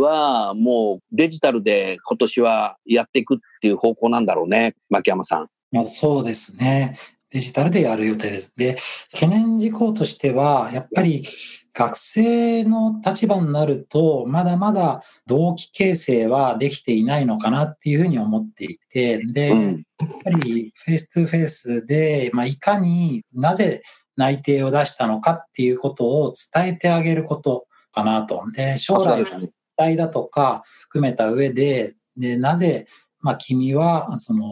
[0.00, 5.48] はもうデジタルで今年はやっていくっていう方向なんだろうね、牧山さん。
[5.72, 6.96] まあ、そうですね。
[7.30, 8.52] デジタルでやる予定です。
[8.56, 8.76] で、
[9.14, 11.26] 懸念事項としては、やっぱり
[11.74, 23.82] 学生の立場になると、まだまだ動機形成はできていないのかなっていうふうに思っていて、で、うんやっぱり face to face で、まあ、いかになぜ
[24.20, 28.44] 内定を出したのかっていうことを伝えてあげることかなと。
[28.52, 32.86] で、将来の期待だとか含めた上で、で、なぜ、
[33.20, 34.44] まあ、君は、その、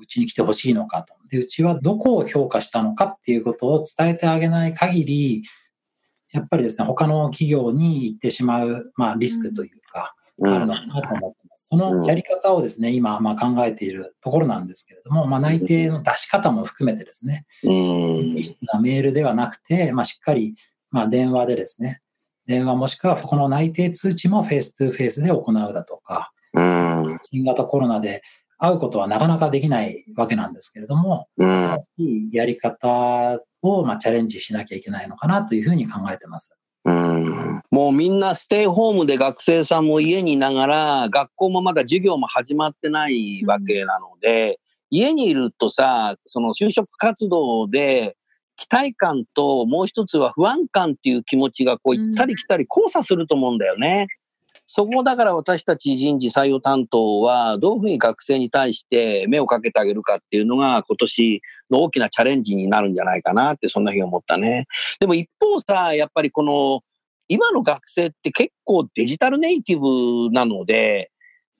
[0.00, 1.14] うちに来てほしいのかと。
[1.30, 5.42] で、うちはどこを評価したのかっていうことを伝えてあげない限り、
[6.30, 11.47] やっぱりですね、他の企業に行ってしまう、まあ、リスクというか、うんあるのかなと思って。
[11.60, 18.34] そのやり方をですね、今、まあ、考えているところなんですけれども、まあ、内定の出し方も含めてですね、うん。
[18.80, 20.54] メールではなくて、まあ、しっかり、
[20.92, 22.00] まあ、電話でですね、
[22.46, 27.18] 電話もしくはこの内定通知も face to face で行うだとか、うん。
[27.30, 28.22] 新型コロナで
[28.56, 31.80] 会うことはなかなかできないわけなんですけれども、うん。
[32.32, 36.57] やり方を、まあ、チャレンジしなきゃいけないのかなというふうに考えてます。
[36.88, 44.58] うんもうみんなステイホームで学生さんも家にいながら、学校もまだ授業も始まってないわけなので、
[44.90, 48.16] 家にいるとさ、その就職活動で、
[48.56, 54.08] 期待感ともう一つは不安感っていう気持ちがこう行ったり来たり交差すると思うんだよね。
[54.70, 64.66] そこだから私たち人事採用担当はどういうふうに学生に対して目をかけてあげるかっていうのが今年の大きなチャレンジになるんじゃないかなってそんなふうに思ったね。
[65.00, 66.82] でも一方さ、やっぱりこの
[67.28, 71.10] 今の学生って結構デジタルネイティブなので、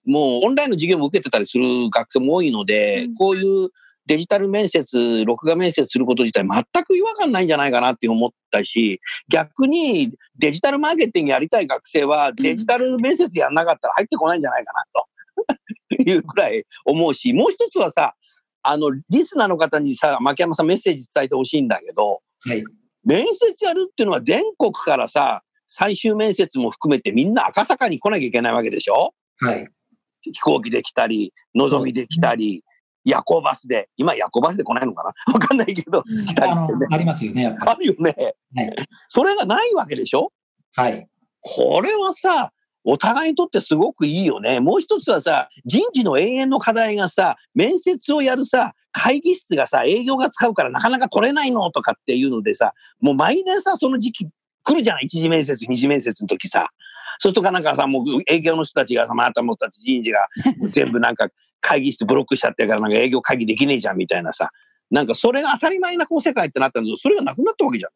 [0.04, 3.70] もうオンラインの授業も受けてたりする学生も多いので、こういう
[4.08, 14.84] デジタル面接、録画面接すること自体全く違和感ないんじゃないかなって思ったし、逆にデジタルマーケティングやりたい学生はデジタル面接やんなかったら入ってこないんじゃないかな
[15.96, 18.14] と いうくらい思うし、もう一つはさ、
[18.62, 22.64] あの、リスナーの方にさ、牧山さんメッセージ伝えてほしいんだけど、はい。
[23.04, 29.12] 面接やるっていうのは全国からさ、最終面接も含めてみんな赤坂に来なきゃいけないわけでしょ？
[29.40, 29.68] はい。
[30.22, 32.62] 飛行機で来たり、のぞみで来たり、
[33.04, 35.12] 夜行バスで、今夜行バスで来ないのかな？
[35.32, 36.86] わかんないけど、来たりしてね、。
[36.90, 38.14] ありますよね、やっぱあるよね。
[38.52, 38.62] り。
[38.62, 38.76] はい。
[39.08, 40.32] それがないわけでしょ？
[40.74, 41.08] はい。
[41.40, 42.52] これはさ、
[42.84, 44.60] お互いにとってすごくいいよね。
[44.60, 54.28] もう一つはさ、人事の永遠の課題がさ、面接をやるさ、会議室がさ、営業が使うからなかなか取れないのとかっていうのでさ、もう毎年さ、その時期
[54.64, 55.04] 来るじゃない？
[55.04, 56.68] 一次面接、二次面接の時さ。
[57.20, 60.28] そうするとかなんかさ、もう営業の人たちがさ、またもうたち人事が
[60.70, 61.28] 全部なんか
[61.60, 64.50] 会議室ブロックしちゃってるからなんか営業会議できねえじゃんみたいなさ。
[64.90, 67.90] なんかそれが当たり前なこう世界ってなったんだけど、それがなくなったわけじゃん。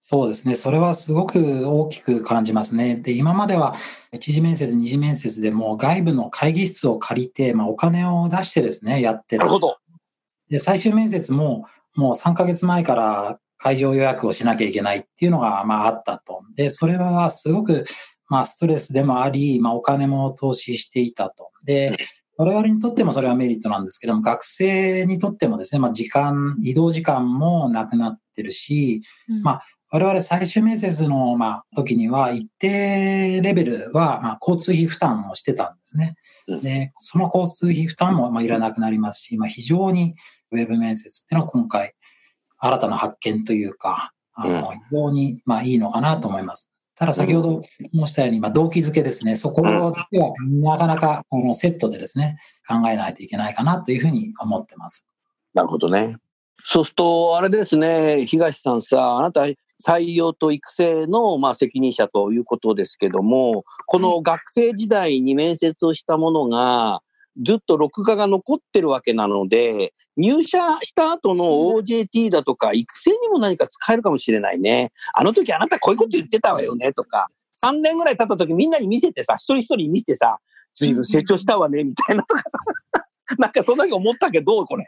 [0.00, 0.56] そうですね。
[0.56, 2.96] それはすごく大きく感じますね。
[2.96, 3.76] で、今までは
[4.12, 9.76] 一次面接、二次面接でも外部の会議室を借りて、まあお金を出してですね、やってたなるほど。
[10.50, 16.42] で、最終面接ももう3ヶ月前から会場予約をしなきゃいけないっていうのが、まああったと。
[16.56, 17.84] で、それはすごく、
[18.28, 21.52] まあストレスでもあり、まあお金も投資していたと。
[21.64, 21.96] で、
[22.36, 29.02] 我々にとってもそれはメリットなんですけども、学生にとってもですね、まあ時間、移動時間もなくなってるし、
[29.42, 29.62] まあ
[29.94, 36.16] 我々最終面接の、まあ、時には一定レベルは、まあ、交通費負担をしてたんですね
[36.48, 36.62] うん。
[36.62, 40.14] で、その交通費負担も、まあ、いらなくなりますし、まあ、非常に
[40.50, 41.94] ウェブ面接っていうのは今回、
[42.56, 44.48] 新たな発見というか、非
[44.90, 46.71] 常に、まあ、いいのかなと思います。
[46.94, 47.62] ただ、先ほど
[47.94, 49.36] 申したように、まあ、動機づけですね。
[49.36, 49.92] そこでは、
[50.48, 52.36] なかなか、このセットでですね、
[52.68, 55.06] 考えないといけないかなというふうに思ってます。
[55.54, 56.16] なるほどね。
[56.64, 59.46] そうすると、あれですね、東さんさ、あなた、
[59.84, 67.02] 採用と育成の、まあ、責任者ということですけども、この学生時代に面接をしたものが、
[67.40, 74.92] ずっと録画が残ってるわけなので、入社した後の OJT だとか、育成にも何か使えるかもしれないね。
[75.14, 77.28] あの時あなたこういうこと言ってたわよねとか、
[77.64, 80.38] 3年ぐらい経った時みんなに見せてさ、一人一人見せてさ、
[80.74, 82.58] 随分成長したわね、みたいなとかさ。
[83.38, 84.84] なんかそんなに思ったけど、これ。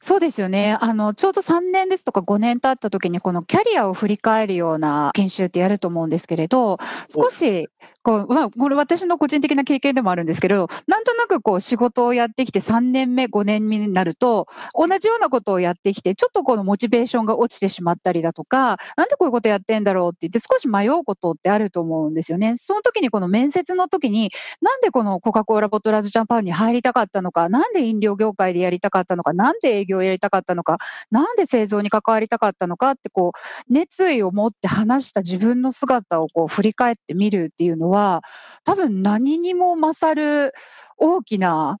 [0.00, 0.76] そうですよね。
[0.80, 6.78] あの、ちょうど3年ですとか5年経った時に、このキャリアを振り返るような研修ってやると思うんですけれど、
[7.14, 7.68] 少し、
[8.02, 22.54] こう、まあ、これ私の個人的な経験でもあるんですけど、なんとなくこう仕事をやってきて3年目、5年目になると、同じようなことをやってきて、ちょっとこのモチベーションが落ちてしまったりだとか、なんでこういうことやってんだろうって言って少し迷うことってあると思うんですよね。
[22.56, 30.78] その時にこの面接の時に、なんでこのコカ・コーラボトラーズジャパンに入りたかったのか、なんで飲料業界でやりたかったのか、なんで営業をやりたかったのか、
[31.10, 38.22] なんで製造に関わりたかったのかってこう、熱意を持って話した自分の姿をこう振り返ってみるっていうのは、
[38.64, 40.52] 多分何にも勝る
[40.98, 41.78] 大きな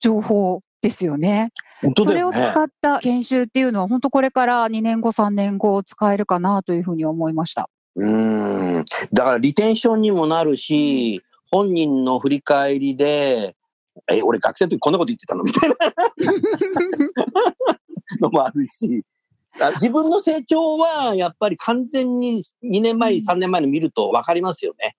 [0.00, 1.50] 情報ですよね。
[1.82, 2.32] 本当それを。
[2.32, 7.68] 使った研修っていうのは、本当これから2年後、3年後使えるかなというふうに思いました。
[7.96, 8.84] うーん。
[9.12, 13.54] だからリテンションにもなるし、本人の振り返りで、
[14.10, 15.44] え、俺学生の時こんなこと言ってたの？
[15.44, 15.76] みたいな。
[18.20, 19.04] のもあるし、
[19.60, 24.96] あ自分の成長はやっぱり完全に2年前、3年前の見ると分かりますよね。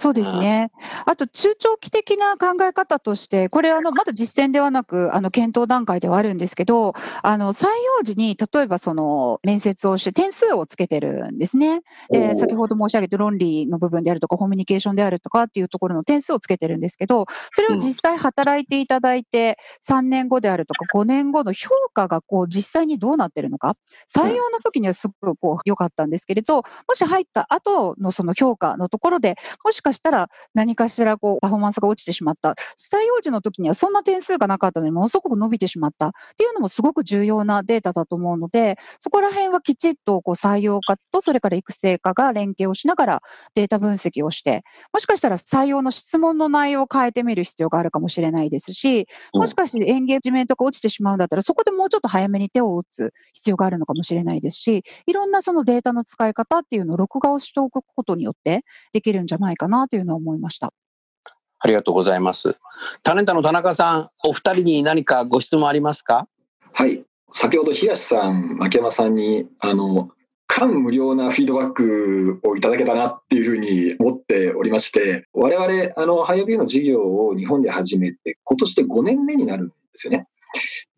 [0.00, 0.70] そうですね。
[1.06, 7.66] あと、中長期的な考え方として、これ、あの、まだ実践ではなく、あの、検討段階ではあるんですけど、あの、採
[7.98, 11.80] 用時に、例えば、その、面接をして点数をつけてるんですね。
[12.10, 23.74] で、先ほど申し上げた論理の部分であるとか、コミュニケーションであるとかっていうところの点数をつけてるんですけど、それを実際働いていただいて、3年後であるとか、5年後の評価が、こう、実際にどうなってるのか。
[24.16, 26.62] 採用の時にはすごく、こう、良かったんですけれど、も
[26.94, 29.34] し入った後のその評価のところで、
[29.64, 32.50] もしかしたら何かしらこうパフォーマンスが落ちてしまった。
[32.50, 43.22] 採用時の時にはそんな点数がなかったのにものすごく伸びてしまったっていうのもすごく重要なデータだと思うので、そこら辺はきちっとこう採用課とそれから育成課が連携をしながら
[43.54, 60.72] データ分析をして、もしかしたら採用の質問の内容を変えてみる必要があるかもしれないですし、もしかしてエンゲージメントが落ちてしまうんだったら、そこでもうちょっと早めに手を打つ必要があるのかもしれないですし、いろんなそのデータの使い方っていうのを録画をしておくことによってできるんじゃないかなというのは思いました。
[61.60, 62.56] ありがとうございます。
[63.02, 66.26] タレントの田中さん、お二人に何かご質問ありますか？
[66.72, 67.04] はい。
[67.32, 70.10] 先ほど東さん、牧山さんに、あの、
[70.46, 80.26] 感無量なフィードバックをいただけたなっていうふうに思っておりまして、我々、あの、ハイアビューの事業を日本で始めて、今年で5年目になるんですよね。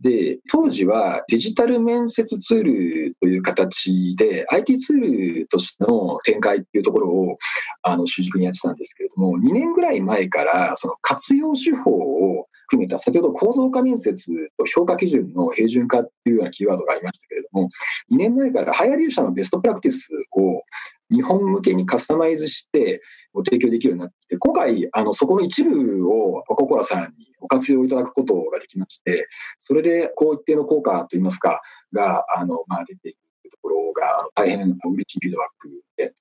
[0.00, 7.38] で、当時はデジタル面接ツールという形で、IT ツールとしての展開っていうところを、
[7.82, 17.68] あの、主軸にやってたんですけれども、2年ぐらい前から、その活用手法を含めた、先ほど構造化面接と評価基準の平準化っていうようなキーワードがありましたけれども、
[18.12, 20.62] 2年前からハイアリュー社のベストプラクティスを
[21.10, 23.02] 日本向けにカスタマイズして
[23.32, 29.28] ご提供できるようになってきて、今回、あの、そこの一部をコ・コラさんにご活用いただくことができまして、
[29.58, 31.60] それで、こう一定の効果といいますか、
[31.92, 34.76] が、あの、まあ、出ていくというところが、あの大変嬉
[35.06, 36.14] しいフィードバックで、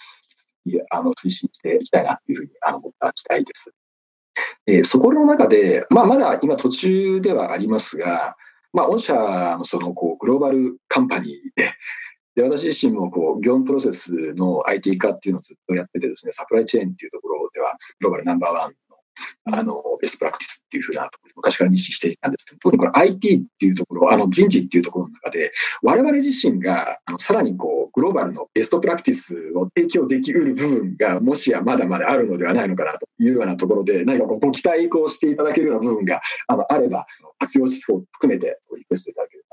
[0.92, 3.72] あの、推進していきたいなというふうに、あの、僕は期待です。
[4.68, 8.36] えーそこの中で、まあ、まだ今途中ではありますが、
[8.72, 11.74] まあ、御社のその、こう、グローバルカンパニーで、
[12.40, 18.74] で、私自身も、こう、業務プロセスの IT 化っていうのをずっとやっててですね、サプライチェーンっていうところでは、グローバルナンバーワン
[19.52, 25.52] の、あの、ベストプラクティスっていうふうなところに昔から認識していたんですけど、特にこの IT っていうところ、あの、人事っていうところの中で、
[25.84, 37.06] 我々自身が、あの、さらにこう、グローバルのベストプラクティスを提供できうる部分が、もしやまだまだあるのではないのかなというようなところで、何かご期待こうしていただけるような部分が、あの、あれば、
[37.38, 39.50] 活用手法を含めてごリクエストいただければ。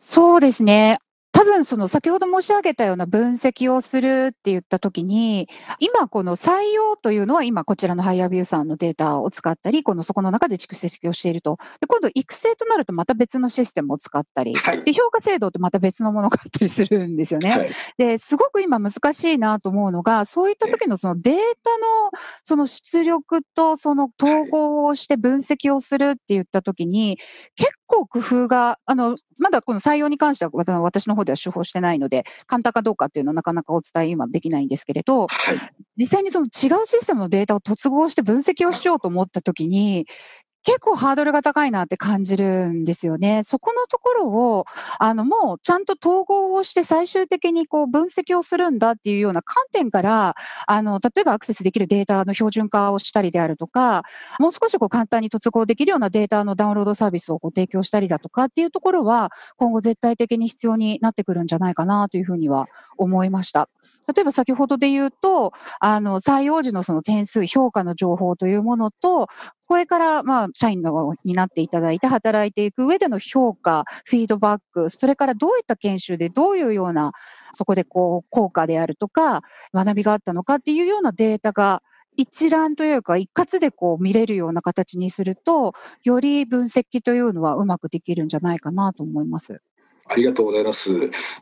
[0.00, 0.98] そうですね。
[1.38, 11.58] 多分その先ほど申し上げたような分析をするって言ったときに、今この採用というのは今こちらのハイアビューさんのデータを使ったり、このそこの中で蓄積をしていると。
[11.80, 17.50] で、今度育成となるとまた別のシステムを使ったり、はいで、評価制度ってまた別のものがあったりするんですよね。
[17.50, 17.70] はい。
[17.98, 22.10] で、すごく今難しいなと思うのが、そういった時のそのデータの
[22.42, 27.16] その出力とその統合をして分析をするって言った時に、
[27.54, 35.56] 結構工夫が、あの、まだこの採用に関しては私の方では手法してないので、簡単かどうかっていうのはなかなかお伝え今できないんですけれど、はい。
[35.96, 40.06] 実際にその違うシステムのデータを突合して分析をしようと思った時に、
[40.68, 43.42] 結構ハードルが高いなって感じるんですよね。
[43.42, 44.66] そこのところを、
[44.98, 50.34] あの、もうちゃんと統合をして最終的にこう分析をするんだっていうような観点から、
[50.66, 54.02] あの、例えばアクセスできるデータの標準化をしたりであるとか、
[54.38, 62.66] もう少しこう簡単に突合できるようなデータのダウンロードサービスをこう提供したりだとかっていうところは、今後絶対的に必要になってくるんじゃないかなというふうには
[62.98, 63.70] 思いました。
[64.14, 69.28] 例えば先ほどで言うと、あの、採用時のその点数、評価の情報というものと、
[69.66, 77.12] これから、まあ、社員のになっていただいて働いていく上での評価、フィードバック、それからどういった研修でどういうような、
[77.52, 79.42] そこでこう、効果であるとか、
[79.74, 81.82] 学びがあったのかっていうようなデータが、
[82.16, 89.60] 一覧というか、一括でこう見れるような形にすると、より分析というのはうまくできるんじゃないかなと思います。
[90.08, 90.90] ありがとうございます。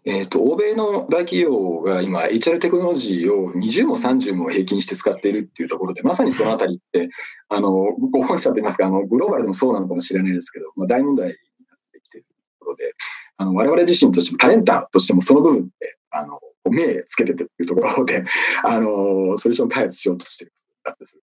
[0.05, 7.09] えっ、と、欧米の大企業が今、HR テクノロジーを20も30も平均して使っているっていうところで、まさにそのあたりって、
[7.49, 7.71] あの、
[8.11, 11.39] ご本社といいますか、あの、グローバルでもそうなのかもしれないですけど、まあ、大問題にな
[11.77, 12.27] ってきている
[12.59, 12.95] ところで、
[13.37, 16.41] あの、我々自身としても、タレンターとしてもその部分って、あの、
[16.71, 18.25] 目つけててっていうところで、
[18.65, 20.53] あの、ソリューション開発しようとしている
[20.85, 21.23] だったりする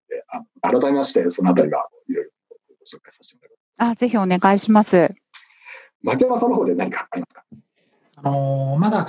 [0.64, 3.92] ので、改めまして、そのあたりは、いろいろご紹介させてもらいます。
[3.92, 5.23] あ、ぜひお願いします。
[6.04, 7.44] 牧山さんの方で何かありますか？
[8.18, 9.08] あのまだ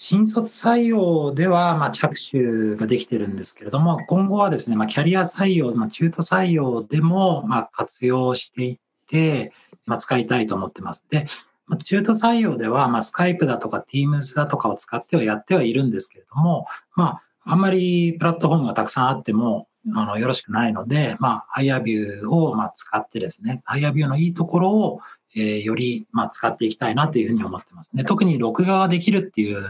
[0.00, 8.78] 新卒採用では、まあ、着手ができてるんですけれども、今後はですね、まあ、キャリア採用、まあ、中途採用でも、まあ、活用していっ
[9.08, 9.52] て、
[9.86, 11.04] まあ、使いたいと思ってます。
[11.10, 11.26] で、
[11.66, 19.66] まあ、中途採用では、まあ、スカイプだとか Teams だとかを使ってはやってはいるんですけれども、まあ、あんまりプラットフォームがたくさんあっても、
[19.96, 25.00] あの、よろしくないので、まあ、 HireVueを、まあ、使ってですね、 HireVueのいいところを、
[25.36, 28.04] えーより、まあ、使っていきたいなというふうに思ってますね。
[28.04, 29.64] 特に録画ができるっていう、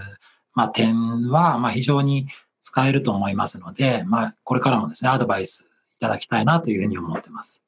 [0.55, 2.27] まあ、点は、まあ、非常に
[2.61, 7.63] 使えると思いますので、まあ、これからもですね、アドバイスいただきたいなというふうに思ってます。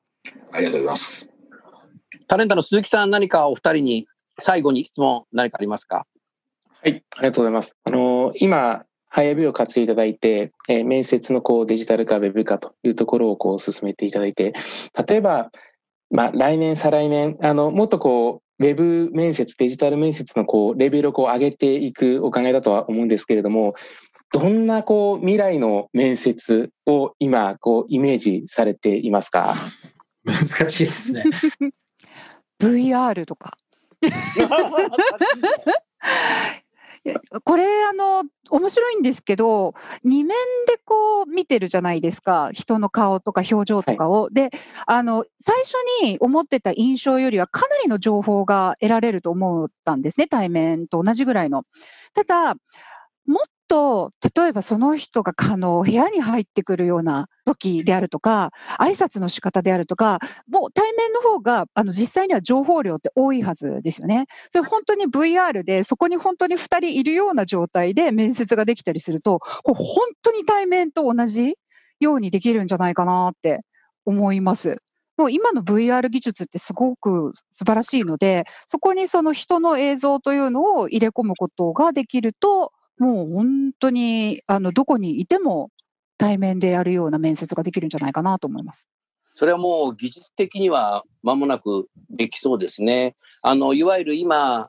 [0.53, 1.29] ありがとうございます。
[2.29, 4.07] タレントの鈴木さん、何かお二人に
[4.39, 6.07] 最後に質問何かありますか？
[6.83, 7.77] はい、ありがとうございます。
[7.85, 14.55] あの、今、ハイアビューを活用いただいて、えー面接のこうデジタル化、ウェブ化というところをこう進めていただいて、
[15.09, 15.51] 例えば、
[16.11, 23.75] まあ、来年、再来年、あの、もっとこう、ウェブ面接、デジタル面接のこう、レベルをこう上げていくお考えだとは思うんですけれども、
[24.33, 29.55] どんなこう、未来の面接を今、こう、イメージされていますか？
[30.25, 31.25] 難しいですね。
[32.61, 33.57] VR とか。
[37.45, 39.75] これ、あの、面白いんですけど、
[40.05, 40.37] 二面
[40.67, 42.51] でこう見てるじゃないですか。
[42.53, 44.29] 人の顔とか表情とかを。
[44.31, 44.51] で、
[44.87, 50.27] あの、最初に思ってた印象よりはかなりの情報が得られると思ったんですね。
[50.27, 51.65] 対面と同じぐらいの。
[52.15, 52.55] ただ、
[53.27, 53.39] もっ
[53.71, 58.51] と、例えばその人が、あの、部屋に入ってくるような時であるとか、
[58.81, 60.19] 挨拶の仕方であるとか、
[60.49, 64.27] もう対面の方が、あの、実際には情報量って多いはずですよね。
[64.51, 71.55] それ本当に VR で、そこに本当に2人いるような状態で面接ができたりすると、これ本当に対面と同じ
[72.01, 73.61] ようにできるんじゃないかなって
[74.05, 74.79] 思います。
[75.17, 85.71] もう今の VR 技術ってすごく素晴らしいので、そこにその人の映像というのを入れ込むことができると、もう本当に、あの、どこにいても
[86.19, 88.87] 対面でやるような面接ができるんじゃないかなと思います。
[89.35, 93.17] それはもう技術的には間もなくできそうですね。
[93.41, 94.69] あの、いわゆる今、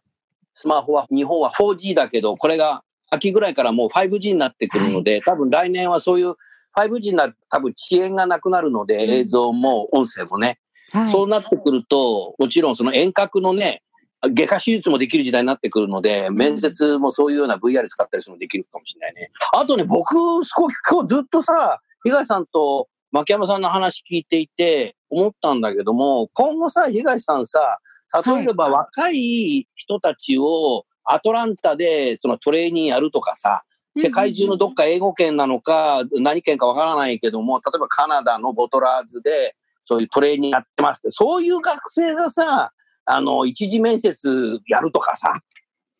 [0.53, 6.35] スマホは、日本は 4G だけど、これが秋ぐらいからもう 5G になってくるので、多分来年はそういう
[6.77, 10.57] 5G になる多分遅延がなくなるので、映像も音声もね。
[10.93, 11.11] はい。
[11.11, 13.83] そうなってくると、もちろんその遠隔のね、
[14.23, 19.31] 外科手術もできる時代になってくるので、面接もそういうような VR 使ったりするのもできるかもしれないね。
[19.53, 20.15] あとね、僕、
[20.45, 27.79] すごく今日ずっとさ、東さんと牧山さんの話聞いていて思ったんだけども、今後さ、東さんさ、
[28.25, 33.63] 例えば若い人たちをアトランタでそのトレーニングやるとかさ、
[33.97, 42.71] 世界中のどっか英語圏なのか、何県かわからないけども、例えばカナダのボトラーズで、そういうトレーニングやってますって、そういう学生がさ、
[43.11, 45.33] あの、一次面接やるとかさ、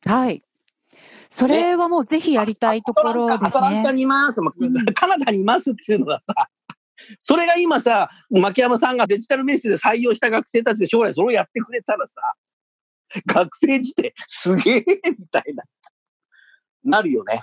[0.05, 0.43] はい。
[1.29, 3.97] それはもうぜひやりたいところですアトランタアトランタね。
[3.97, 4.51] にいます、ま
[4.93, 6.33] カナダにいますっていうのがさ、
[7.21, 12.21] それが今さ、牧山さんがデジタル面接で採用した学生たちで将来それをやってくれたらさ、
[13.25, 14.85] 学生時代すげえ
[15.17, 15.63] みたいな、
[16.83, 17.41] なるよね。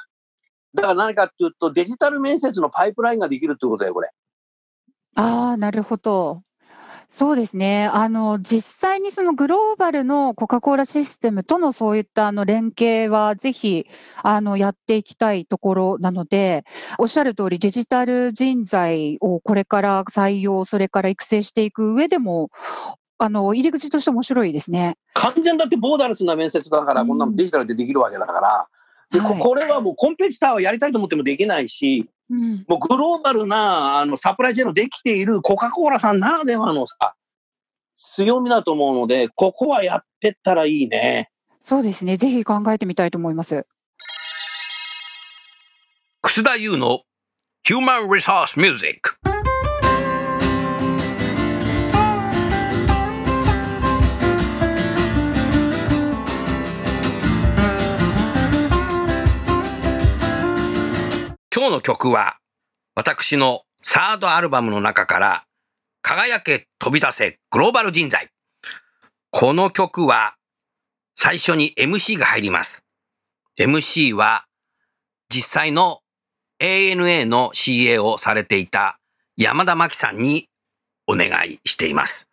[0.75, 4.11] だから何かっていうと、デジタル面接のパイプラインができるってことだよ、これ。
[5.15, 6.43] ああ、なるほど。
[7.11, 7.87] そうですね。
[7.87, 13.87] あの、実際にそのグローバルのコカ・コーラシステムとのそういったあの連携はぜひ、
[14.23, 16.65] あの、やっていきたいところなので、
[16.99, 22.51] おっしゃる通りデジタル人材をこれから採用、それから育成していく上でも、
[23.17, 24.99] あの、入り口として面白いですね。
[25.15, 32.65] 完全だってボーダレスな面接だから、うんこんなのデジタルでできるわけだから、はいこれはもうコンペティターはやりたいと思ってもできないし、うん。
[32.69, 37.15] もうグローバルなあのサプライチェーンのできているコカ・コーラさんならではのさ、
[37.97, 41.31] 強みだと思うので、ここはやってったらいいね。
[41.61, 42.17] そうですね。
[42.17, 43.67] ぜひ考えてみたいと思います。
[46.23, 47.03] 楠田優の
[47.67, 49.19] Human Resource Music
[61.59, 62.37] 今日の曲は
[62.95, 65.43] 私のサードアルバムの中から
[66.03, 68.29] 輝け飛び出せグローバル人材
[69.33, 70.37] この曲は
[71.17, 72.85] 最初に MC が入ります
[73.59, 74.45] MC は
[75.29, 75.99] 実際の
[76.61, 79.01] ANA の CA をされていた
[79.37, 80.47] 山田真紀さんに
[81.09, 82.29] お願いしています。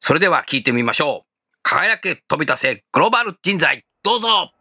[0.00, 1.28] それでは聞いてみましょう。
[1.62, 4.52] 輝け飛び出せグローバル人材、どうぞ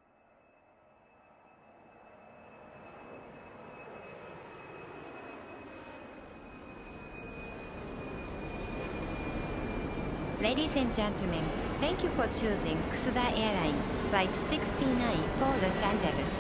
[10.48, 11.44] Ladies and gentlemen,
[11.82, 16.32] thank you for choosing Kusuda Airline Flight 69 for Los Angeles.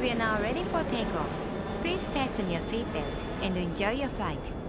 [0.00, 1.30] We are now ready for takeoff.
[1.80, 4.61] Please fasten your seatbelt and enjoy your flight.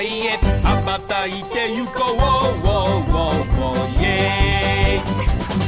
[0.00, 2.22] 世界へ羽ばたいてゆこう
[4.00, 5.20] イエーイ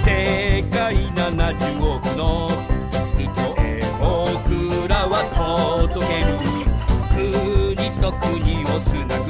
[0.07, 2.49] 世界70億の
[3.13, 3.29] 人
[3.61, 5.15] へ僕らは
[5.85, 6.33] 届ける
[7.13, 9.29] 国と国をつなぐ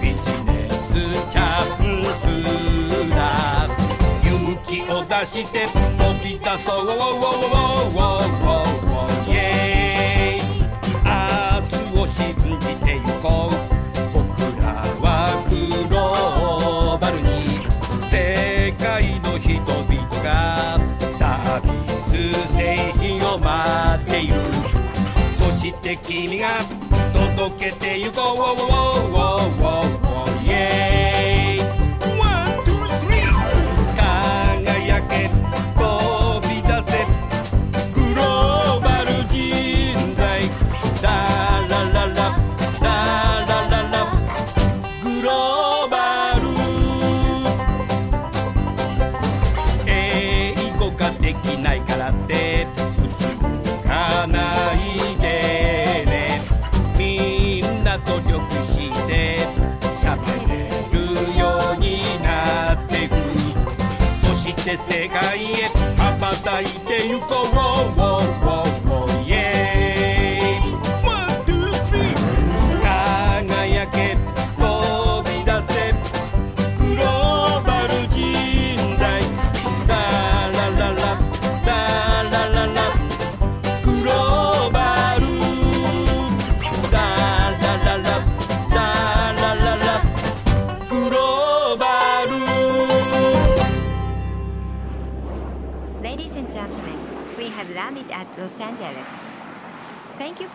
[0.00, 0.88] ビジネス
[1.30, 1.44] チャ
[1.84, 1.84] ン
[2.16, 2.24] ス
[3.10, 3.68] だ
[4.22, 6.88] 勇気を出して飛び出そう
[9.28, 10.44] イエーイ
[11.04, 11.10] 明
[11.68, 12.16] 日を信
[12.60, 13.75] じてゆこう。
[25.80, 26.48] て君が
[27.36, 29.65] 届けてゆこう。
[64.96, 65.68] 世界へ
[65.98, 68.65] 羽ばたいてゆこう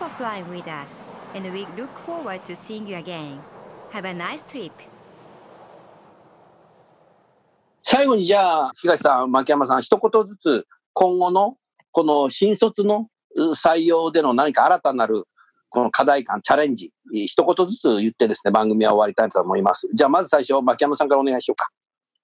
[0.02, 0.88] for flying with us,
[1.34, 3.38] and we look forward to seeing you again.
[3.92, 4.72] Have a nice trip.
[7.84, 11.56] 最後にじゃあ、東さん、牧山さん、一言ずつ、今後の、
[11.92, 15.24] この新卒のう採用での何か新たなる、
[15.68, 19.88] この課題感、チャレンジ、一言ずつ言ってですね、番組は終わりたいと思います。
[19.94, 21.68] じゃあ、まず最初、牧山さんからお願いしようか。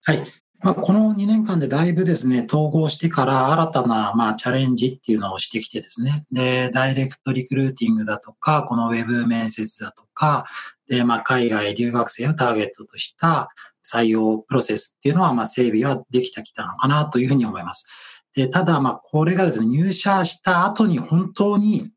[0.05, 0.48] はい。
[0.61, 6.25] まあ、この2年間でだいぶですね、統合してから新たな、まあ、チャレンジっていうのをしてきてですね。
[6.33, 10.47] で、ダイレクトリクルーティングだとか、このウェブ面接だとか、
[10.89, 13.51] で、まあ、海外留学生をターゲットとした
[13.87, 18.25] 採用プロセスっていうのは、まあ、整備はできてきたのかなというふうに思います。
[18.35, 21.91] で、ただ、まあ、これがですね、入社した後に本当に、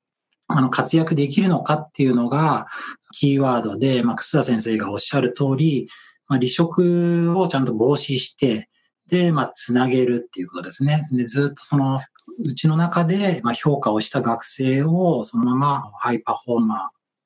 [0.48, 2.68] あの、活躍できるのかっていうのが、
[3.14, 5.88] キーワードで、まあ、楠田先生がおっしゃる通り、
[6.32, 8.70] まあ、離職をちゃんと防止して、
[9.10, 11.06] で、まあ、つなげるっていうことですね。
[11.12, 12.00] で、ずっとその、
[12.40, 16.80] うちの中で、まあ、評価をした学生をそのままハイパフォーマー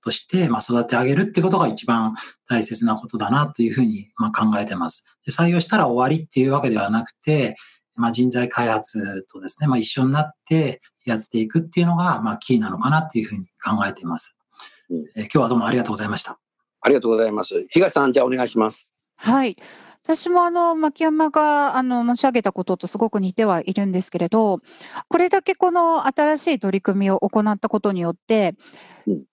[0.04, 2.16] として、まあ、育て上げるってことが一番
[2.50, 5.06] 大切なことだなというふうに、まあ、考えてます。
[5.24, 7.58] で採用したら終わりっていうわけではなくて、
[7.96, 14.36] まあ、人材開発とですね、まあ、一緒になってやっていくっていうのが、まあ、キーなのかなっていうふうに考えています。
[14.90, 16.40] うんえー今日はどうもありがとうございました。
[16.82, 17.66] ありがとうございます。
[17.70, 18.95] 東さん、じゃあお願いします。
[19.18, 19.56] はい。
[20.04, 24.60] 私もあの、牧山があの申し上げたこととすごく似てはいるんですけれど、
[25.08, 28.56] これだけこの新しい取り組みを行ったことによって
[29.08, 29.24] うん、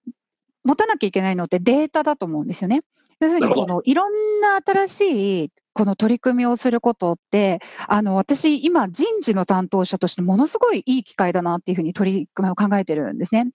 [0.65, 2.83] 持たなきゃいけないのってデータだと思うんですよね。
[3.27, 13.47] 要するにこのいろんな新しいこの取り組みをすることって、あの、私今人事の担当者としてものすごいいい機会だなっていうふうに取り、あの考えてるんですね。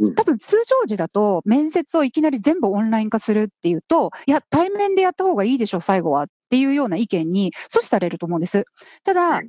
[0.00, 8.64] うん多分通常時だと面接をいきなり全部オンライン化するっていうと、いや、対面でやった方がいいでしょ、最後はっていうような意見に阻止されると思うんです。
[9.04, 9.40] ただ、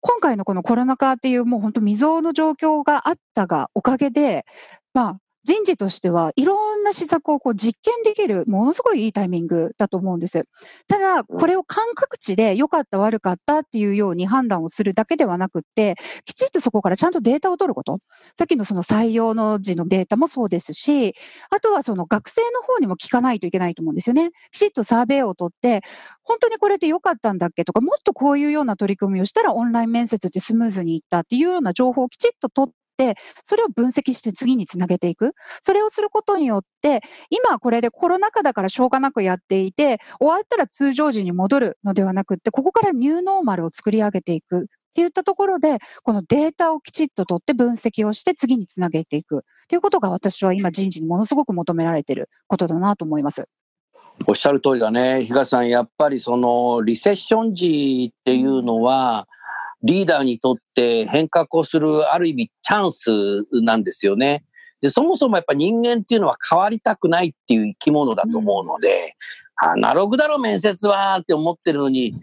[0.00, 4.44] 今回のこのコロナ禍っていうもう本当未曾有の状況があったがおかげで、
[4.94, 10.42] まあ、人事としてはいろんな施策をこう実験できるものすごいいいタイミングだと思うんです。
[10.88, 15.94] ただ、これを感覚値で良かった悪かったっていうように判断をするだけではなくって、
[16.24, 17.98] きちっとそこからちゃんとデータを取ること。
[18.36, 21.14] さっきのその採用の時のデータもそうですし、
[21.50, 24.30] あとはその学生の方にも聞かないといけないと思うんですよね。
[24.50, 25.82] きちっとサーベイを取って、
[26.24, 32.76] 本当にこれで良かったんだっけとか、もっとこういうような取り組みをしたらオンライン面接ってスムーズにいったっていうような情報をきちっと取って、
[33.42, 35.34] それを分析して次につなげていく。
[35.60, 44.66] それをすることによって、今これでコロナ禍だからしょうがなくやっていて、終わったら通常時に戻るのではなくって、ここからニューノーマルを作り上げていく。
[44.66, 49.44] っていったところで、このデータをきちっと取って分析をして次につなげていく。
[49.68, 53.46] ということが私は今人事にものすごく求められていることだなと思います。
[54.26, 55.24] おっしゃる通りだね。
[55.26, 59.28] 東さん、やっぱりそのリセッション時っていうのは、
[59.86, 64.44] リーダーにとって変革をするある意味チャンスなんですよね。
[64.80, 69.14] で、そもそもやっぱ人間っていうのは変わりたくないっていう生き物だと思うので、
[69.56, 72.14] アナログだろ面接はって思ってるのに、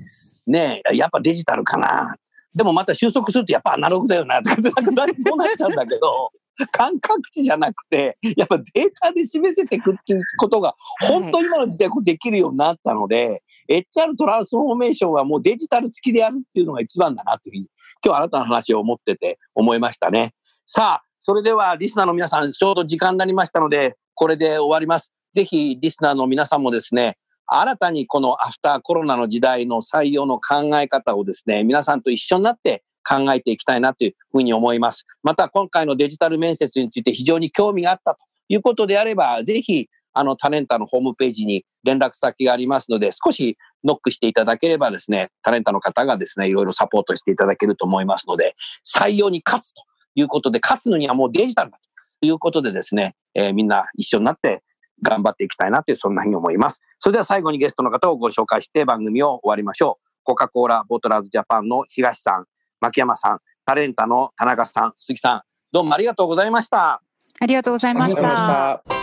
[0.45, 2.15] ねえ、やっぱデジタルかな。
[2.53, 6.31] でもまた収束するとやっぱアナログだよなとか、そうなっちゃうんだけど、
[6.71, 17.67] 感覚値じゃなくて、やっぱデータで示せていくっていうことが、本当今の時代こうできるようになったので、HR トランスフォーメーションはもうデジタル付きでやるっていうのが一番だなというふうに、
[18.05, 20.33] 今日あなたの話を思ってて思いましたね。
[20.65, 25.11] さあ、それではリスナーの皆さん、ちょうど時間になりましたので、これで終わります。
[25.33, 35.05] ぜひリスナーの皆さんもですね、新たにこのアフターコロナの時代の採用の考え方をですね、皆さんと一緒になって考えていきたいなというふうに思います。
[35.23, 48.55] また今回のデジタル面接について非常に興味があったということであれば、ぜひあのタレンタのホームページに連絡先がありますので、少しノックしていただければですね、タレンタの方がですね、いろいろサポートしていただけると思いますので、
[48.85, 49.83] 採用に勝つと
[50.15, 51.79] いうことで、勝つのにはもうデジタルだ
[52.21, 54.63] ということでですね、えーみんな一緒になって
[55.01, 56.81] 頑張っていきたいなという、そんなふうに思います。
[56.99, 60.03] それでは最後にゲストの方をご紹介して番組を終わりましょう。
[60.23, 62.45] コカ・コーラボトラーズジャパンの東さん、
[62.79, 65.41] 牧山さん、タレンタの田中さん、鈴木さん、
[65.71, 67.01] どうもありがとうございました。
[67.39, 68.97] ありがとうございあましりがとうございまたし。
[68.97, 69.02] た。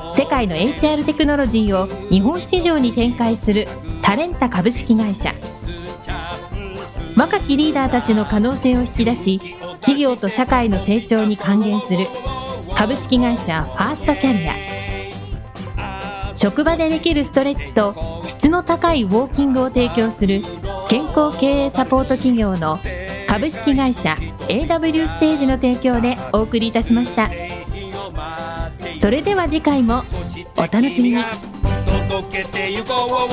[0.15, 3.65] 世界の HR テクノロジーを日本市場に展開する
[4.01, 5.33] タレンタ株式会社。
[7.15, 9.39] 若きリーダーたちの可能性を引き出し
[9.81, 12.05] 企業と社会の成長に還元する
[12.75, 16.35] 株式会社ファーストキャリア。
[16.35, 17.93] 職場でできるストレッチと
[18.25, 20.41] 質の高いウォーキングを提供する
[20.89, 22.79] 健康経営サポート企業の
[23.27, 27.29] 株式会社 AW ステージの提供でお送りいたしました。
[29.01, 30.03] それでは次回も
[30.55, 31.23] お楽しみに。
[32.07, 33.31] 届けてゆこう